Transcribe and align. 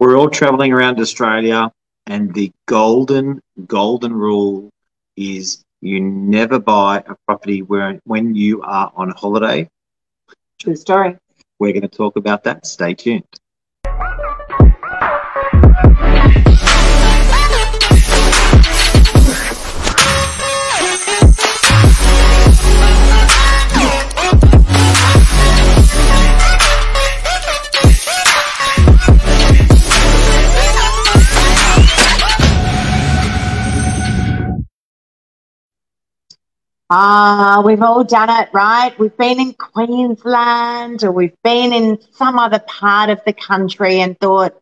we're 0.00 0.16
all 0.18 0.30
traveling 0.30 0.72
around 0.72 0.98
Australia, 0.98 1.70
and 2.06 2.34
the 2.34 2.50
golden, 2.66 3.40
golden 3.66 4.12
rule 4.12 4.70
is 5.16 5.62
you 5.82 6.00
never 6.00 6.58
buy 6.58 7.04
a 7.06 7.14
property 7.26 7.62
where, 7.62 8.00
when 8.04 8.34
you 8.34 8.62
are 8.62 8.90
on 8.96 9.10
holiday. 9.10 9.68
True 10.58 10.74
story. 10.74 11.16
We're 11.58 11.72
going 11.72 11.82
to 11.82 11.88
talk 11.88 12.16
about 12.16 12.44
that. 12.44 12.66
Stay 12.66 12.94
tuned. 12.94 13.39
Ah, 36.92 37.62
we've 37.64 37.82
all 37.82 38.02
done 38.02 38.28
it, 38.30 38.48
right? 38.52 38.98
We've 38.98 39.16
been 39.16 39.38
in 39.38 39.52
Queensland 39.54 41.04
or 41.04 41.12
we've 41.12 41.40
been 41.44 41.72
in 41.72 42.00
some 42.10 42.36
other 42.36 42.58
part 42.58 43.10
of 43.10 43.20
the 43.24 43.32
country 43.32 44.00
and 44.00 44.18
thought, 44.18 44.60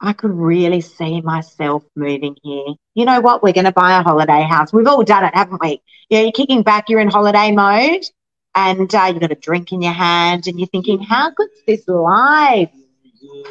I 0.00 0.14
could 0.14 0.30
really 0.30 0.80
see 0.80 1.20
myself 1.20 1.84
moving 1.94 2.36
here. 2.42 2.74
You 2.94 3.04
know 3.04 3.20
what? 3.20 3.42
We're 3.42 3.52
going 3.52 3.66
to 3.66 3.72
buy 3.72 3.98
a 3.98 4.02
holiday 4.02 4.42
house. 4.44 4.72
We've 4.72 4.86
all 4.86 5.04
done 5.04 5.24
it, 5.24 5.34
haven't 5.34 5.60
we? 5.60 5.82
Yeah, 6.08 6.20
you're 6.20 6.32
kicking 6.32 6.62
back, 6.62 6.88
you're 6.88 7.00
in 7.00 7.10
holiday 7.10 7.52
mode, 7.52 8.06
and 8.54 8.92
uh, 8.94 9.04
you've 9.12 9.20
got 9.20 9.30
a 9.30 9.34
drink 9.34 9.72
in 9.72 9.82
your 9.82 9.92
hand, 9.92 10.46
and 10.46 10.58
you're 10.58 10.68
thinking, 10.68 11.00
how 11.02 11.32
good's 11.32 11.62
this 11.66 11.86
life? 11.86 12.70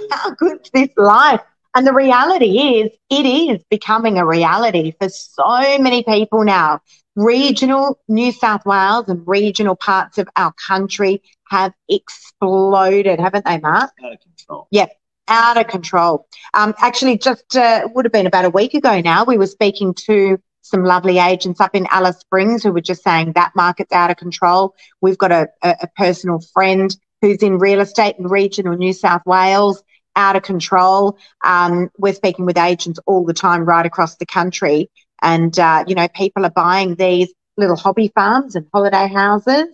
How 0.09 0.31
good's 0.31 0.71
this 0.71 0.89
life? 0.97 1.41
And 1.75 1.85
the 1.85 1.93
reality 1.93 2.79
is, 2.79 2.91
it 3.11 3.25
is 3.27 3.63
becoming 3.69 4.17
a 4.17 4.25
reality 4.25 4.91
for 4.99 5.07
so 5.07 5.77
many 5.77 6.03
people 6.03 6.43
now 6.43 6.81
regional 7.15 7.99
New 8.07 8.31
South 8.31 8.65
Wales 8.65 9.09
and 9.09 9.27
regional 9.27 9.75
parts 9.75 10.17
of 10.17 10.27
our 10.35 10.53
country 10.53 11.21
have 11.49 11.73
exploded, 11.89 13.19
haven't 13.19 13.45
they, 13.45 13.59
Mark? 13.59 13.91
Out 14.03 14.13
of 14.13 14.19
control. 14.21 14.67
Yeah, 14.71 14.87
out 15.27 15.57
of 15.57 15.67
control. 15.67 16.27
Um, 16.53 16.73
actually, 16.79 17.17
just 17.17 17.55
uh, 17.55 17.87
would 17.93 18.05
have 18.05 18.13
been 18.13 18.27
about 18.27 18.45
a 18.45 18.49
week 18.49 18.73
ago 18.73 19.01
now, 19.01 19.23
we 19.25 19.37
were 19.37 19.47
speaking 19.47 19.93
to 20.05 20.39
some 20.61 20.83
lovely 20.83 21.17
agents 21.17 21.59
up 21.59 21.75
in 21.75 21.87
Alice 21.91 22.19
Springs 22.19 22.63
who 22.63 22.71
were 22.71 22.81
just 22.81 23.03
saying 23.03 23.33
that 23.33 23.51
market's 23.55 23.91
out 23.91 24.11
of 24.11 24.17
control. 24.17 24.75
We've 25.01 25.17
got 25.17 25.31
a, 25.31 25.49
a, 25.63 25.75
a 25.81 25.87
personal 25.97 26.39
friend 26.53 26.95
who's 27.21 27.43
in 27.43 27.57
real 27.57 27.81
estate 27.81 28.15
in 28.17 28.27
regional 28.27 28.75
New 28.75 28.93
South 28.93 29.21
Wales, 29.25 29.83
out 30.15 30.35
of 30.35 30.43
control. 30.43 31.17
Um, 31.43 31.89
we're 31.97 32.13
speaking 32.13 32.45
with 32.45 32.57
agents 32.57 32.99
all 33.05 33.25
the 33.25 33.33
time 33.33 33.63
right 33.63 33.85
across 33.85 34.17
the 34.17 34.25
country 34.25 34.89
and, 35.21 35.57
uh, 35.57 35.83
you 35.87 35.95
know, 35.95 36.07
people 36.07 36.45
are 36.45 36.51
buying 36.51 36.95
these 36.95 37.33
little 37.57 37.75
hobby 37.75 38.11
farms 38.13 38.55
and 38.55 38.67
holiday 38.73 39.07
houses. 39.07 39.67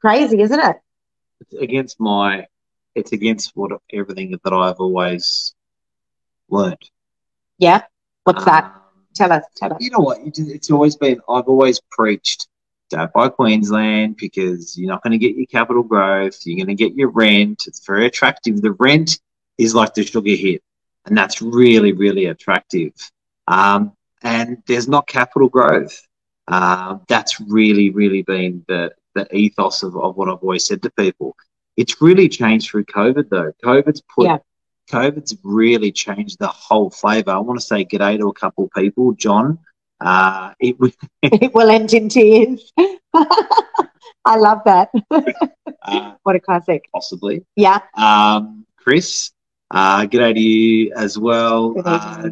Crazy, 0.00 0.40
isn't 0.40 0.60
it? 0.60 0.76
It's 1.40 1.54
against 1.54 2.00
my, 2.00 2.46
it's 2.94 3.12
against 3.12 3.52
what 3.54 3.72
everything 3.92 4.38
that 4.42 4.52
I've 4.52 4.80
always 4.80 5.54
learned. 6.48 6.90
Yeah. 7.58 7.82
What's 8.24 8.44
that? 8.44 8.64
Um, 8.64 8.72
Tell 9.14 9.32
us. 9.32 9.44
Tell 9.56 9.72
us. 9.72 9.78
You 9.80 9.90
know 9.90 9.98
what? 9.98 10.18
It's 10.24 10.70
always 10.70 10.96
been, 10.96 11.20
I've 11.28 11.48
always 11.48 11.80
preached 11.90 12.46
don't 12.90 13.12
buy 13.12 13.28
Queensland 13.28 14.16
because 14.16 14.78
you're 14.78 14.88
not 14.88 15.02
going 15.02 15.12
to 15.12 15.18
get 15.18 15.36
your 15.36 15.46
capital 15.46 15.82
growth. 15.82 16.40
You're 16.44 16.56
going 16.56 16.74
to 16.74 16.82
get 16.82 16.96
your 16.96 17.10
rent. 17.10 17.64
It's 17.66 17.84
very 17.84 18.06
attractive. 18.06 18.60
The 18.60 18.72
rent 18.72 19.20
is 19.58 19.74
like 19.74 19.94
the 19.94 20.04
sugar 20.04 20.34
hit, 20.34 20.62
and 21.04 21.16
that's 21.16 21.42
really, 21.42 21.92
really 21.92 22.26
attractive. 22.26 22.92
Um, 23.46 23.92
and 24.22 24.62
there's 24.66 24.88
not 24.88 25.06
capital 25.06 25.48
growth. 25.48 26.00
Uh, 26.46 26.98
that's 27.08 27.40
really, 27.40 27.90
really 27.90 28.22
been 28.22 28.64
the, 28.68 28.92
the 29.14 29.26
ethos 29.36 29.82
of, 29.82 29.96
of 29.96 30.16
what 30.16 30.28
I've 30.28 30.38
always 30.38 30.64
said 30.66 30.82
to 30.82 30.90
people. 30.90 31.36
It's 31.76 32.00
really 32.00 32.28
changed 32.28 32.70
through 32.70 32.84
COVID 32.86 33.28
though. 33.28 33.52
COVID's 33.64 34.02
put 34.14 34.26
Yeah. 34.26 34.38
COVID's 34.90 35.36
really 35.44 35.92
changed 35.92 36.38
the 36.38 36.48
whole 36.48 36.90
flavour. 36.90 37.32
I 37.32 37.38
want 37.38 37.60
to 37.60 37.64
say 37.66 37.84
g'day 37.84 38.18
to 38.18 38.28
a 38.28 38.32
couple 38.32 38.64
of 38.64 38.70
people. 38.72 39.12
John, 39.12 39.58
uh, 40.00 40.54
it 40.58 40.76
it 41.22 41.54
will 41.54 41.68
end 41.68 41.92
in 41.92 42.08
tears. 42.08 42.72
I 43.14 44.36
love 44.36 44.60
that. 44.64 44.88
uh, 45.82 46.14
what 46.22 46.36
a 46.36 46.40
classic. 46.40 46.88
possibly. 46.92 47.44
Yeah. 47.56 47.80
Um, 47.94 48.66
Chris, 48.78 49.30
uh, 49.70 50.06
good 50.06 50.18
day 50.18 50.32
to 50.32 50.40
you 50.40 50.92
as 50.94 51.18
well. 51.18 51.74
Uh. 51.84 52.30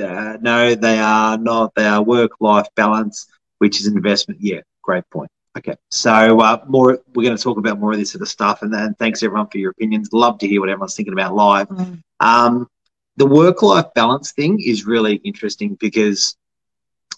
Uh, 0.00 0.38
no, 0.40 0.74
they 0.74 0.98
are 0.98 1.38
not. 1.38 1.74
They 1.74 1.86
are 1.86 2.02
work-life 2.02 2.68
balance, 2.74 3.26
which 3.58 3.80
is 3.80 3.86
an 3.86 3.96
investment. 3.96 4.40
Yeah, 4.40 4.60
great 4.82 5.08
point. 5.10 5.30
Okay, 5.58 5.74
so 5.90 6.40
uh, 6.40 6.64
more. 6.68 7.00
We're 7.14 7.24
going 7.24 7.36
to 7.36 7.42
talk 7.42 7.58
about 7.58 7.78
more 7.78 7.92
of 7.92 7.98
this 7.98 8.12
sort 8.12 8.22
of 8.22 8.28
stuff, 8.28 8.62
and 8.62 8.72
then 8.72 8.94
thanks 8.94 9.22
everyone 9.22 9.48
for 9.48 9.58
your 9.58 9.72
opinions. 9.72 10.10
Love 10.12 10.38
to 10.38 10.48
hear 10.48 10.60
what 10.60 10.68
everyone's 10.68 10.94
thinking 10.94 11.12
about 11.12 11.34
live. 11.34 11.68
Mm. 11.68 12.02
Um, 12.20 12.68
the 13.16 13.26
work-life 13.26 13.86
balance 13.94 14.32
thing 14.32 14.60
is 14.60 14.86
really 14.86 15.16
interesting 15.16 15.76
because 15.80 16.36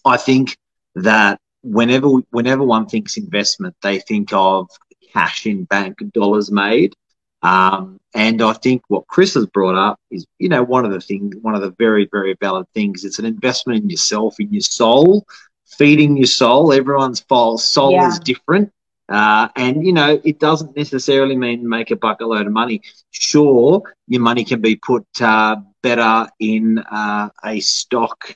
I 0.04 0.16
think 0.16 0.56
that 0.94 1.38
whenever 1.62 2.08
whenever 2.30 2.64
one 2.64 2.86
thinks 2.86 3.16
investment, 3.16 3.76
they 3.82 4.00
think 4.00 4.32
of 4.32 4.68
cash 5.12 5.46
in 5.46 5.64
bank, 5.64 5.98
dollars 6.12 6.50
made. 6.50 6.94
Um, 7.42 7.98
and 8.14 8.40
I 8.42 8.52
think 8.52 8.82
what 8.88 9.06
Chris 9.06 9.34
has 9.34 9.46
brought 9.46 9.74
up 9.76 9.98
is, 10.10 10.26
you 10.38 10.48
know, 10.48 10.62
one 10.62 10.84
of 10.84 10.92
the 10.92 11.00
things, 11.00 11.34
one 11.42 11.54
of 11.54 11.62
the 11.62 11.70
very, 11.78 12.08
very 12.10 12.36
valid 12.40 12.66
things. 12.74 13.04
It's 13.04 13.18
an 13.18 13.24
investment 13.24 13.82
in 13.82 13.90
yourself, 13.90 14.36
in 14.38 14.52
your 14.52 14.60
soul, 14.62 15.26
feeding 15.66 16.16
your 16.16 16.26
soul. 16.26 16.72
Everyone's 16.72 17.24
soul 17.28 17.92
Yeah. 17.92 18.08
is 18.08 18.18
different. 18.20 18.70
Uh, 19.08 19.48
and, 19.56 19.84
you 19.84 19.92
know, 19.92 20.20
it 20.24 20.38
doesn't 20.38 20.76
necessarily 20.76 21.36
mean 21.36 21.68
make 21.68 21.90
a 21.90 21.96
bucket 21.96 22.28
load 22.28 22.46
of 22.46 22.52
money. 22.52 22.80
Sure, 23.10 23.82
your 24.08 24.22
money 24.22 24.44
can 24.44 24.60
be 24.60 24.76
put 24.76 25.04
uh, 25.20 25.56
better 25.82 26.28
in 26.38 26.78
uh, 26.78 27.28
a 27.44 27.60
stock 27.60 28.34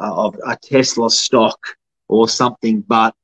uh, 0.00 0.14
of 0.26 0.36
a 0.46 0.56
Tesla 0.56 1.10
stock 1.10 1.58
or 2.08 2.28
something, 2.28 2.80
but 2.86 3.14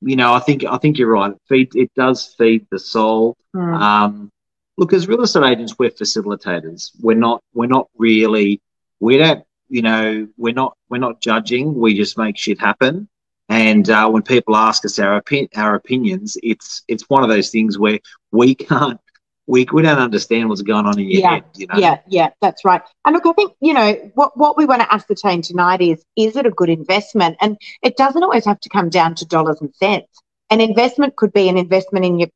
you 0.00 0.16
know, 0.16 0.34
I 0.34 0.40
think 0.40 0.64
I 0.64 0.78
think 0.78 0.98
you're 0.98 1.10
right. 1.12 1.30
It, 1.32 1.38
feed, 1.48 1.70
it 1.74 1.90
does 1.94 2.34
feed 2.36 2.66
the 2.70 2.78
soul. 2.78 3.36
Mm. 3.54 3.80
Um, 3.80 4.30
look, 4.76 4.92
as 4.92 5.08
real 5.08 5.22
estate 5.22 5.44
agents, 5.44 5.78
we're 5.78 5.90
facilitators. 5.90 6.90
We're 7.00 7.16
not. 7.16 7.42
We're 7.54 7.66
not 7.66 7.88
really. 7.96 8.60
We 9.00 9.18
don't. 9.18 9.44
You 9.68 9.82
know, 9.82 10.28
we're 10.36 10.54
not. 10.54 10.76
We're 10.88 10.98
not 10.98 11.20
judging. 11.20 11.74
We 11.74 11.94
just 11.94 12.18
make 12.18 12.36
shit 12.36 12.60
happen. 12.60 13.08
And 13.48 13.88
uh, 13.90 14.08
when 14.08 14.22
people 14.22 14.56
ask 14.56 14.84
us 14.84 14.98
our 14.98 15.20
opi- 15.20 15.48
our 15.56 15.74
opinions, 15.74 16.36
it's 16.42 16.82
it's 16.88 17.08
one 17.08 17.22
of 17.22 17.28
those 17.28 17.50
things 17.50 17.78
where 17.78 17.98
we 18.30 18.54
can't. 18.54 19.00
We, 19.48 19.66
we 19.72 19.82
don't 19.82 19.98
understand 19.98 20.48
what's 20.48 20.62
going 20.62 20.86
on 20.86 21.00
in 21.00 21.08
your 21.08 21.20
Yeah, 21.20 21.30
head. 21.30 21.44
You 21.56 21.66
know. 21.66 21.76
Yeah, 21.76 21.98
yeah, 22.06 22.30
that's 22.40 22.64
right. 22.64 22.80
And 23.04 23.12
look, 23.12 23.26
I 23.26 23.32
think, 23.32 23.52
you 23.60 23.74
know, 23.74 23.92
what, 24.14 24.36
what 24.38 24.56
we 24.56 24.66
want 24.66 24.82
to 24.82 24.94
ascertain 24.94 25.42
tonight 25.42 25.80
is 25.80 26.02
is 26.14 26.36
it 26.36 26.46
a 26.46 26.50
good 26.50 26.70
investment? 26.70 27.36
And 27.40 27.58
it 27.82 27.96
doesn't 27.96 28.22
always 28.22 28.44
have 28.44 28.60
to 28.60 28.68
come 28.68 28.88
down 28.88 29.16
to 29.16 29.26
dollars 29.26 29.60
and 29.60 29.74
cents. 29.74 30.06
An 30.48 30.60
investment 30.60 31.16
could 31.16 31.32
be 31.32 31.48
an 31.48 31.58
investment 31.58 32.04
in 32.04 32.20
your 32.20 32.28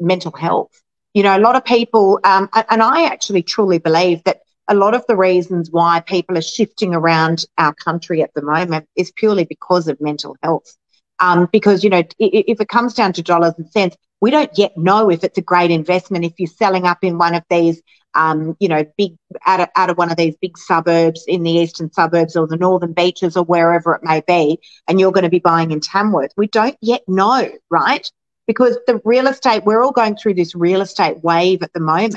mental 0.00 0.32
health. 0.32 0.72
You 1.18 1.24
know, 1.24 1.36
a 1.36 1.40
lot 1.40 1.56
of 1.56 1.64
people, 1.64 2.20
um, 2.22 2.48
and 2.70 2.80
I 2.80 3.06
actually 3.06 3.42
truly 3.42 3.78
believe 3.78 4.22
that 4.22 4.38
a 4.68 4.74
lot 4.76 4.94
of 4.94 5.04
the 5.08 5.16
reasons 5.16 5.68
why 5.68 5.98
people 5.98 6.38
are 6.38 6.40
shifting 6.42 6.94
around 6.94 7.44
our 7.58 7.74
country 7.74 8.22
at 8.22 8.32
the 8.34 8.42
moment 8.42 8.86
is 8.94 9.10
purely 9.10 9.42
because 9.42 9.88
of 9.88 10.00
mental 10.00 10.36
health. 10.44 10.76
Um, 11.18 11.48
because, 11.50 11.82
you 11.82 11.90
know, 11.90 12.04
if 12.20 12.60
it 12.60 12.68
comes 12.68 12.94
down 12.94 13.14
to 13.14 13.22
dollars 13.24 13.54
and 13.58 13.68
cents, 13.68 13.96
we 14.20 14.30
don't 14.30 14.56
yet 14.56 14.78
know 14.78 15.10
if 15.10 15.24
it's 15.24 15.38
a 15.38 15.42
great 15.42 15.72
investment 15.72 16.24
if 16.24 16.34
you're 16.38 16.46
selling 16.46 16.86
up 16.86 16.98
in 17.02 17.18
one 17.18 17.34
of 17.34 17.42
these 17.50 17.82
um, 18.14 18.56
you 18.60 18.68
know, 18.68 18.84
big 18.96 19.16
out 19.44 19.60
of, 19.60 19.68
out 19.76 19.90
of 19.90 19.98
one 19.98 20.10
of 20.10 20.16
these 20.16 20.36
big 20.40 20.56
suburbs 20.56 21.24
in 21.26 21.42
the 21.42 21.50
eastern 21.50 21.92
suburbs 21.92 22.36
or 22.36 22.46
the 22.46 22.56
northern 22.56 22.92
beaches 22.92 23.36
or 23.36 23.44
wherever 23.44 23.94
it 23.94 24.02
may 24.04 24.22
be, 24.26 24.60
and 24.86 25.00
you're 25.00 25.12
going 25.12 25.24
to 25.24 25.30
be 25.30 25.40
buying 25.40 25.72
in 25.72 25.80
Tamworth. 25.80 26.32
We 26.36 26.46
don't 26.46 26.76
yet 26.80 27.02
know, 27.08 27.50
right? 27.70 28.08
Because 28.48 28.76
the 28.88 29.00
real 29.04 29.28
estate, 29.28 29.64
we're 29.64 29.82
all 29.82 29.92
going 29.92 30.16
through 30.16 30.34
this 30.34 30.56
real 30.56 30.80
estate 30.80 31.22
wave 31.22 31.62
at 31.62 31.72
the 31.72 31.80
moment. 31.80 32.16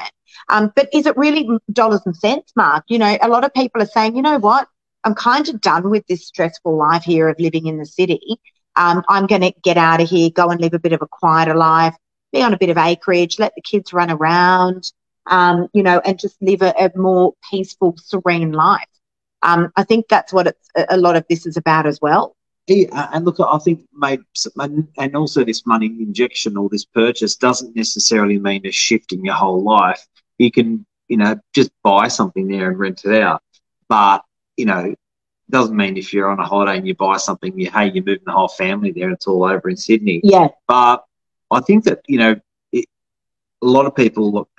Um, 0.50 0.72
but 0.75 0.89
is 0.94 1.06
it 1.06 1.16
really 1.18 1.48
dollars 1.72 2.01
and 2.06 2.16
cents, 2.16 2.54
Mark? 2.56 2.86
You 2.88 2.98
know, 2.98 3.18
a 3.22 3.28
lot 3.28 3.44
of 3.44 3.54
people 3.54 3.81
are 3.81 3.86
saying, 3.86 4.16
you 4.16 4.24
know 4.24 4.39
what? 4.39 4.68
I'm 5.04 5.13
kind 5.13 5.48
of 5.50 5.62
done 5.62 5.89
with 5.89 6.07
this 6.07 6.25
stressful 6.25 6.75
life 6.75 7.04
here 7.04 7.28
of 7.28 7.39
living 7.39 7.68
in 7.68 7.78
the 7.78 7.86
city. 7.86 8.39
Um, 8.75 9.04
I'm 9.10 9.28
going 9.28 9.42
to 9.42 9.54
get 9.62 9.78
out 9.78 10.01
of 10.01 10.10
here, 10.10 10.30
go 10.30 10.50
and 10.50 10.62
live 10.62 10.74
a 10.74 10.80
bit 10.80 10.94
of 10.94 11.01
a 11.01 11.07
quieter 11.07 11.56
life, 11.56 11.95
be 12.31 12.42
on 12.42 12.54
a 12.54 12.57
bit 12.57 12.69
of 12.69 12.77
acreage, 12.77 13.38
let 13.38 13.54
the 13.56 13.62
kids 13.62 13.94
run 13.94 14.10
around, 14.10 14.92
um, 15.25 15.68
you 15.74 15.84
know, 15.84 16.00
and 16.00 16.18
just 16.18 16.42
live 16.42 16.62
a, 16.62 16.74
a 16.77 16.98
more 16.98 17.34
peaceful, 17.50 17.95
serene 17.98 18.54
life. 18.54 18.88
Um, 19.42 19.72
I 19.75 19.84
think 19.84 20.07
that's 20.07 20.31
what 20.31 20.56
a 20.75 20.98
lot 20.98 21.16
of 21.16 21.25
this 21.30 21.45
is 21.45 21.57
about 21.57 21.88
as 21.88 22.00
well. 22.01 22.36
Yeah, 22.71 23.09
and 23.13 23.25
look, 23.25 23.39
I 23.39 23.57
think, 23.59 23.88
mate, 23.94 24.21
and 24.57 24.88
and 24.97 25.15
also 25.15 25.44
this 25.44 25.65
money 25.65 25.88
injection 25.88 26.57
or 26.57 26.69
this 26.69 26.85
purchase 26.85 27.35
doesn't 27.35 27.75
necessarily 27.75 28.39
mean 28.39 28.65
a 28.65 28.71
shift 28.71 29.13
in 29.13 29.25
your 29.25 29.35
whole 29.35 29.63
life. 29.63 30.06
You 30.38 30.51
can, 30.51 30.85
you 31.07 31.18
know, 31.18 31.39
just 31.53 31.71
buy 31.83 32.07
something 32.07 32.47
there 32.47 32.69
and 32.69 32.79
rent 32.79 33.03
it 33.06 33.21
out. 33.21 33.41
But, 33.89 34.23
you 34.57 34.65
know, 34.65 34.95
doesn't 35.50 35.75
mean 35.75 35.97
if 35.97 36.13
you're 36.13 36.29
on 36.29 36.39
a 36.39 36.45
holiday 36.45 36.77
and 36.77 36.88
you 36.88 36.95
buy 36.95 37.18
something, 37.18 37.59
you 37.59 37.69
hey, 37.69 37.91
you're 37.91 38.03
moving 38.03 38.23
the 38.25 38.31
whole 38.31 38.47
family 38.47 38.91
there 38.91 39.06
and 39.06 39.13
it's 39.13 39.27
all 39.27 39.44
over 39.44 39.69
in 39.69 39.75
Sydney. 39.75 40.21
Yeah. 40.24 40.47
But 40.67 41.03
I 41.51 41.59
think 41.59 41.83
that, 41.83 42.00
you 42.07 42.17
know, 42.17 42.39
it, 42.71 42.85
a 43.62 43.65
lot 43.65 43.85
of 43.85 43.95
people, 43.95 44.31
look, 44.31 44.50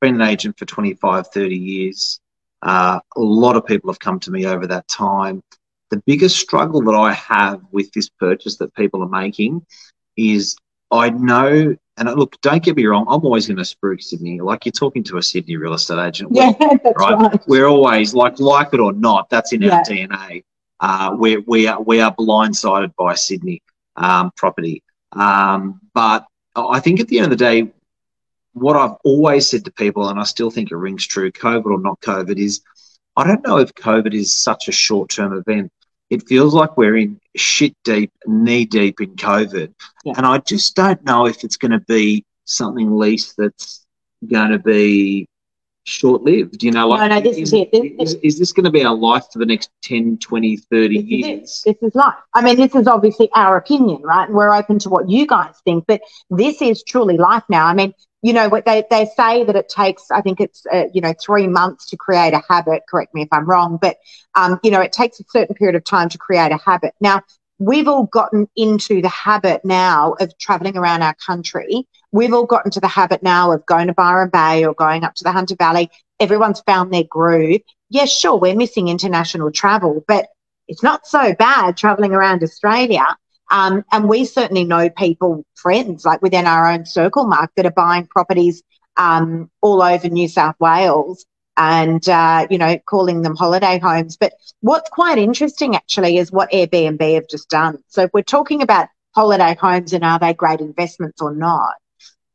been 0.00 0.14
an 0.14 0.22
agent 0.22 0.58
for 0.58 0.64
25, 0.64 1.28
30 1.28 1.56
years. 1.56 2.20
Uh, 2.62 3.00
a 3.16 3.20
lot 3.20 3.56
of 3.56 3.66
people 3.66 3.90
have 3.90 3.98
come 3.98 4.20
to 4.20 4.30
me 4.30 4.46
over 4.46 4.66
that 4.66 4.86
time. 4.88 5.42
The 5.90 6.02
biggest 6.06 6.36
struggle 6.36 6.82
that 6.82 6.94
I 6.94 7.12
have 7.14 7.62
with 7.72 7.90
this 7.92 8.08
purchase 8.08 8.56
that 8.58 8.74
people 8.74 9.02
are 9.02 9.08
making 9.08 9.64
is 10.16 10.56
I 10.90 11.10
know, 11.10 11.76
and 11.96 12.14
look, 12.14 12.40
don't 12.40 12.62
get 12.62 12.76
me 12.76 12.86
wrong, 12.86 13.06
I'm 13.08 13.24
always 13.24 13.46
going 13.46 13.58
to 13.58 13.62
spruik 13.62 14.02
Sydney. 14.02 14.40
Like 14.40 14.64
you're 14.64 14.72
talking 14.72 15.04
to 15.04 15.18
a 15.18 15.22
Sydney 15.22 15.56
real 15.56 15.74
estate 15.74 15.98
agent. 15.98 16.30
Yeah, 16.32 16.52
that's 16.58 16.84
right? 16.98 17.18
right. 17.18 17.40
We're 17.46 17.66
always 17.66 18.14
like, 18.14 18.38
like 18.40 18.72
it 18.72 18.80
or 18.80 18.92
not, 18.92 19.28
that's 19.28 19.52
in 19.52 19.62
yeah. 19.62 19.76
our 19.76 19.82
DNA. 19.82 20.44
Uh, 20.80 21.16
we're, 21.18 21.40
we 21.40 21.66
are 21.66 21.82
we 21.82 22.00
are 22.00 22.14
blindsided 22.14 22.94
by 22.96 23.14
Sydney 23.14 23.62
um, 23.96 24.30
property. 24.36 24.82
Um, 25.12 25.80
but 25.92 26.26
I 26.54 26.80
think 26.80 27.00
at 27.00 27.08
the 27.08 27.18
end 27.18 27.24
of 27.24 27.38
the 27.38 27.44
day, 27.44 27.68
what 28.52 28.76
I've 28.76 28.96
always 29.04 29.48
said 29.48 29.64
to 29.64 29.72
people, 29.72 30.08
and 30.08 30.18
I 30.18 30.24
still 30.24 30.50
think 30.50 30.70
it 30.70 30.76
rings 30.76 31.06
true, 31.06 31.30
COVID 31.30 31.66
or 31.66 31.80
not 31.80 32.00
COVID, 32.00 32.38
is 32.38 32.62
I 33.16 33.26
don't 33.26 33.46
know 33.46 33.58
if 33.58 33.74
COVID 33.74 34.14
is 34.14 34.36
such 34.36 34.68
a 34.68 34.72
short 34.72 35.10
term 35.10 35.32
event. 35.32 35.72
It 36.10 36.26
feels 36.26 36.54
like 36.54 36.76
we're 36.76 36.96
in 36.96 37.20
shit 37.36 37.74
deep, 37.84 38.12
knee 38.26 38.64
deep 38.64 39.00
in 39.00 39.14
COVID. 39.16 39.74
Yeah. 40.04 40.14
And 40.16 40.26
I 40.26 40.38
just 40.38 40.74
don't 40.74 41.02
know 41.04 41.26
if 41.26 41.44
it's 41.44 41.56
going 41.56 41.72
to 41.72 41.80
be 41.80 42.24
something 42.44 42.96
least 42.96 43.34
that's 43.36 43.84
going 44.26 44.50
to 44.50 44.58
be 44.58 45.26
short 45.88 46.22
lived. 46.22 46.62
You 46.62 46.70
know, 46.70 46.88
like, 46.88 47.00
no, 47.00 47.16
no, 47.16 47.20
this 47.20 47.36
is, 47.36 47.52
is 47.52 47.60
it. 47.72 47.72
This, 47.72 48.14
is, 48.14 48.20
is, 48.22 48.38
this 48.38 48.52
going 48.52 48.64
to 48.64 48.70
be 48.70 48.84
our 48.84 48.94
life 48.94 49.26
for 49.32 49.38
the 49.38 49.46
next 49.46 49.70
10, 49.82 50.18
20, 50.18 50.56
30 50.56 50.96
this 50.96 51.04
years? 51.04 51.50
Is 51.50 51.62
this 51.64 51.76
is 51.82 51.94
life. 51.94 52.14
I 52.34 52.42
mean, 52.42 52.56
this 52.56 52.74
is 52.74 52.86
obviously 52.86 53.28
our 53.34 53.56
opinion, 53.56 54.02
right? 54.02 54.28
And 54.28 54.36
we're 54.36 54.54
open 54.54 54.78
to 54.80 54.88
what 54.88 55.08
you 55.10 55.26
guys 55.26 55.54
think, 55.64 55.84
but 55.86 56.00
this 56.30 56.62
is 56.62 56.82
truly 56.82 57.16
life 57.16 57.44
now. 57.48 57.66
I 57.66 57.74
mean, 57.74 57.94
you 58.22 58.32
know 58.32 58.48
what 58.48 58.64
they, 58.64 58.84
they 58.90 59.06
say 59.16 59.44
that 59.44 59.56
it 59.56 59.68
takes 59.68 60.10
i 60.10 60.20
think 60.20 60.40
it's 60.40 60.64
uh, 60.72 60.84
you 60.92 61.00
know 61.00 61.14
three 61.20 61.46
months 61.46 61.86
to 61.86 61.96
create 61.96 62.34
a 62.34 62.42
habit. 62.48 62.82
Correct 62.88 63.14
me 63.14 63.22
if 63.22 63.28
i'm 63.32 63.48
wrong 63.48 63.78
but 63.80 63.96
um, 64.34 64.58
you 64.62 64.70
know 64.70 64.80
it 64.80 64.92
takes 64.92 65.20
a 65.20 65.24
certain 65.28 65.54
period 65.54 65.76
of 65.76 65.84
time 65.84 66.08
to 66.10 66.18
create 66.18 66.52
a 66.52 66.58
habit. 66.58 66.94
Now 67.00 67.22
we've 67.58 67.88
all 67.88 68.04
gotten 68.04 68.48
into 68.56 69.02
the 69.02 69.08
habit 69.08 69.64
now 69.64 70.14
of 70.20 70.36
traveling 70.38 70.76
around 70.76 71.02
our 71.02 71.14
country. 71.14 71.88
We've 72.12 72.32
all 72.32 72.46
gotten 72.46 72.70
to 72.72 72.80
the 72.80 72.88
habit 72.88 73.22
now 73.22 73.50
of 73.50 73.66
going 73.66 73.88
to 73.88 73.94
byron 73.94 74.30
bay 74.32 74.64
or 74.64 74.74
going 74.74 75.02
up 75.02 75.14
to 75.16 75.24
the 75.24 75.32
hunter 75.32 75.56
valley. 75.56 75.90
Everyone's 76.20 76.60
found 76.60 76.92
their 76.92 77.04
groove. 77.04 77.60
Yes 77.90 78.10
sure 78.10 78.36
we're 78.36 78.54
missing 78.54 78.88
international 78.88 79.50
travel 79.50 80.04
but 80.06 80.26
it's 80.68 80.82
not 80.82 81.06
so 81.06 81.34
bad 81.34 81.76
traveling 81.76 82.12
around 82.12 82.42
australia 82.42 83.04
um, 83.50 83.84
and 83.92 84.08
we 84.08 84.24
certainly 84.24 84.64
know 84.64 84.90
people, 84.90 85.44
friends, 85.54 86.04
like 86.04 86.22
within 86.22 86.46
our 86.46 86.70
own 86.70 86.84
circle, 86.84 87.26
Mark, 87.26 87.50
that 87.56 87.66
are 87.66 87.70
buying 87.70 88.06
properties 88.06 88.62
um, 88.96 89.50
all 89.60 89.82
over 89.82 90.08
New 90.08 90.28
South 90.28 90.56
Wales 90.60 91.24
and, 91.56 92.06
uh, 92.08 92.46
you 92.50 92.58
know, 92.58 92.78
calling 92.86 93.22
them 93.22 93.36
holiday 93.36 93.78
homes. 93.78 94.16
But 94.16 94.34
what's 94.60 94.90
quite 94.90 95.18
interesting 95.18 95.76
actually 95.76 96.18
is 96.18 96.30
what 96.30 96.50
Airbnb 96.52 97.14
have 97.14 97.28
just 97.28 97.48
done. 97.48 97.82
So 97.88 98.02
if 98.02 98.10
we're 98.12 98.22
talking 98.22 98.62
about 98.62 98.88
holiday 99.14 99.56
homes 99.58 99.92
and 99.92 100.04
are 100.04 100.18
they 100.18 100.34
great 100.34 100.60
investments 100.60 101.22
or 101.22 101.34
not, 101.34 101.74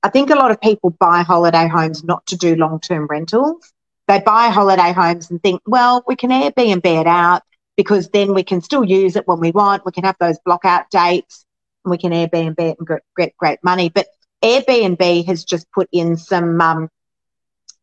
I 0.01 0.09
think 0.09 0.29
a 0.29 0.35
lot 0.35 0.51
of 0.51 0.59
people 0.59 0.89
buy 0.89 1.21
holiday 1.21 1.67
homes 1.67 2.03
not 2.03 2.25
to 2.27 2.37
do 2.37 2.55
long 2.55 2.79
term 2.79 3.07
rentals. 3.07 3.71
They 4.07 4.19
buy 4.19 4.49
holiday 4.49 4.91
homes 4.91 5.31
and 5.31 5.41
think, 5.41 5.61
well, 5.65 6.03
we 6.05 6.17
can 6.17 6.29
Airbnb 6.29 6.85
it 6.85 7.07
out 7.07 7.43
because 7.75 8.09
then 8.09 8.33
we 8.33 8.43
can 8.43 8.61
still 8.61 8.83
use 8.83 9.15
it 9.15 9.27
when 9.27 9.39
we 9.39 9.51
want. 9.51 9.85
We 9.85 9.91
can 9.91 10.03
have 10.03 10.17
those 10.19 10.39
block 10.45 10.65
out 10.65 10.89
dates 10.91 11.45
and 11.83 11.91
we 11.91 11.97
can 11.97 12.11
Airbnb 12.11 12.59
it 12.59 12.77
and 12.79 12.99
get 13.17 13.35
great 13.37 13.59
money. 13.63 13.89
But 13.89 14.07
Airbnb 14.43 15.25
has 15.25 15.43
just 15.43 15.71
put 15.71 15.89
in 15.91 16.17
some 16.17 16.59
um, 16.61 16.89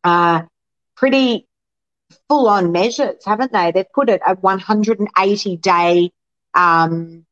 uh, 0.03 0.43
pretty 0.95 1.47
full 2.27 2.47
on 2.47 2.71
measures, 2.71 3.23
haven't 3.25 3.51
they? 3.51 3.71
They've 3.71 3.91
put 3.93 4.09
it 4.09 4.21
a 4.25 4.35
180 4.35 5.57
day 5.57 6.11
um, 6.53 7.25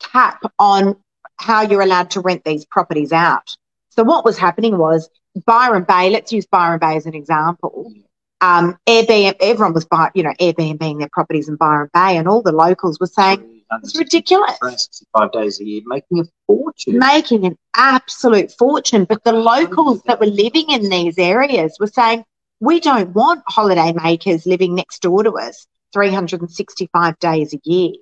cap 0.00 0.42
on 0.58 0.96
how 1.38 1.62
you're 1.62 1.82
allowed 1.82 2.10
to 2.12 2.20
rent 2.20 2.44
these 2.44 2.64
properties 2.64 3.12
out. 3.12 3.56
So 3.90 4.04
what 4.04 4.24
was 4.24 4.38
happening 4.38 4.76
was 4.76 5.08
Byron 5.46 5.84
Bay, 5.84 6.10
let's 6.10 6.32
use 6.32 6.46
Byron 6.46 6.78
Bay 6.78 6.96
as 6.96 7.06
an 7.06 7.14
example 7.14 7.92
um, 8.40 8.78
Airbnb, 8.86 9.36
everyone 9.40 9.72
was 9.72 9.86
buying, 9.86 10.10
you 10.14 10.22
know, 10.22 10.32
Airbnb 10.40 10.78
being 10.78 10.98
their 10.98 11.08
properties 11.10 11.48
in 11.48 11.56
Byron 11.56 11.88
Bay, 11.92 12.16
and 12.16 12.28
all 12.28 12.42
the 12.42 12.52
locals 12.52 13.00
were 13.00 13.06
saying 13.06 13.62
it's 13.82 13.96
ridiculous. 13.96 14.58
365 14.58 15.32
days 15.32 15.60
a 15.60 15.64
year, 15.64 15.82
making 15.86 16.20
a 16.20 16.24
fortune, 16.46 16.98
making 16.98 17.46
an 17.46 17.56
absolute 17.74 18.52
fortune. 18.52 19.04
But 19.04 19.24
the 19.24 19.32
locals 19.32 20.02
that 20.02 20.20
were 20.20 20.26
living 20.26 20.70
in 20.70 20.88
these 20.88 21.18
areas 21.18 21.76
were 21.80 21.86
saying, 21.86 22.24
we 22.60 22.80
don't 22.80 23.14
want 23.14 23.42
holiday 23.46 23.92
makers 23.92 24.46
living 24.46 24.74
next 24.74 25.02
door 25.02 25.22
to 25.22 25.32
us 25.32 25.66
365 25.92 27.18
days 27.18 27.54
a 27.54 27.60
year. 27.64 27.92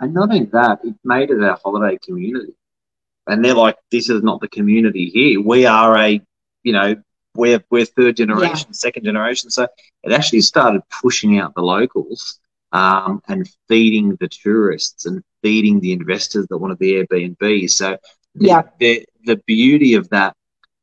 And 0.00 0.14
not 0.14 0.30
only 0.30 0.46
that, 0.46 0.80
it 0.84 0.94
made 1.04 1.30
it 1.30 1.42
a 1.42 1.58
holiday 1.62 1.98
community. 1.98 2.54
And 3.26 3.44
they're 3.44 3.54
like, 3.54 3.76
this 3.90 4.10
is 4.10 4.22
not 4.22 4.40
the 4.40 4.48
community 4.48 5.08
here. 5.10 5.40
We 5.40 5.64
are 5.66 5.96
a, 5.96 6.20
you 6.64 6.72
know, 6.72 6.96
we're 7.34 7.62
we're 7.70 7.84
third 7.84 8.16
generation, 8.16 8.68
yeah. 8.68 8.72
second 8.72 9.04
generation. 9.04 9.50
So 9.50 9.66
it 10.02 10.12
actually 10.12 10.42
started 10.42 10.82
pushing 11.02 11.38
out 11.38 11.54
the 11.54 11.62
locals 11.62 12.38
um, 12.72 13.22
and 13.28 13.48
feeding 13.68 14.16
the 14.20 14.28
tourists 14.28 15.06
and 15.06 15.22
feeding 15.42 15.80
the 15.80 15.92
investors 15.92 16.46
that 16.48 16.58
wanted 16.58 16.78
the 16.78 17.06
Airbnb. 17.06 17.70
So 17.70 17.96
the, 18.34 18.46
yeah, 18.46 18.62
the 18.78 19.04
the 19.24 19.36
beauty 19.46 19.94
of 19.94 20.08
that. 20.10 20.34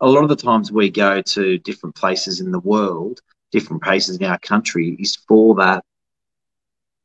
A 0.02 0.08
lot 0.08 0.24
of 0.24 0.30
the 0.30 0.36
times 0.36 0.72
we 0.72 0.90
go 0.90 1.22
to 1.22 1.58
different 1.58 1.94
places 1.94 2.40
in 2.40 2.52
the 2.52 2.60
world, 2.60 3.20
different 3.52 3.84
places 3.84 4.16
in 4.16 4.24
our 4.24 4.40
country, 4.40 4.96
is 4.98 5.18
for 5.28 5.56
that 5.56 5.84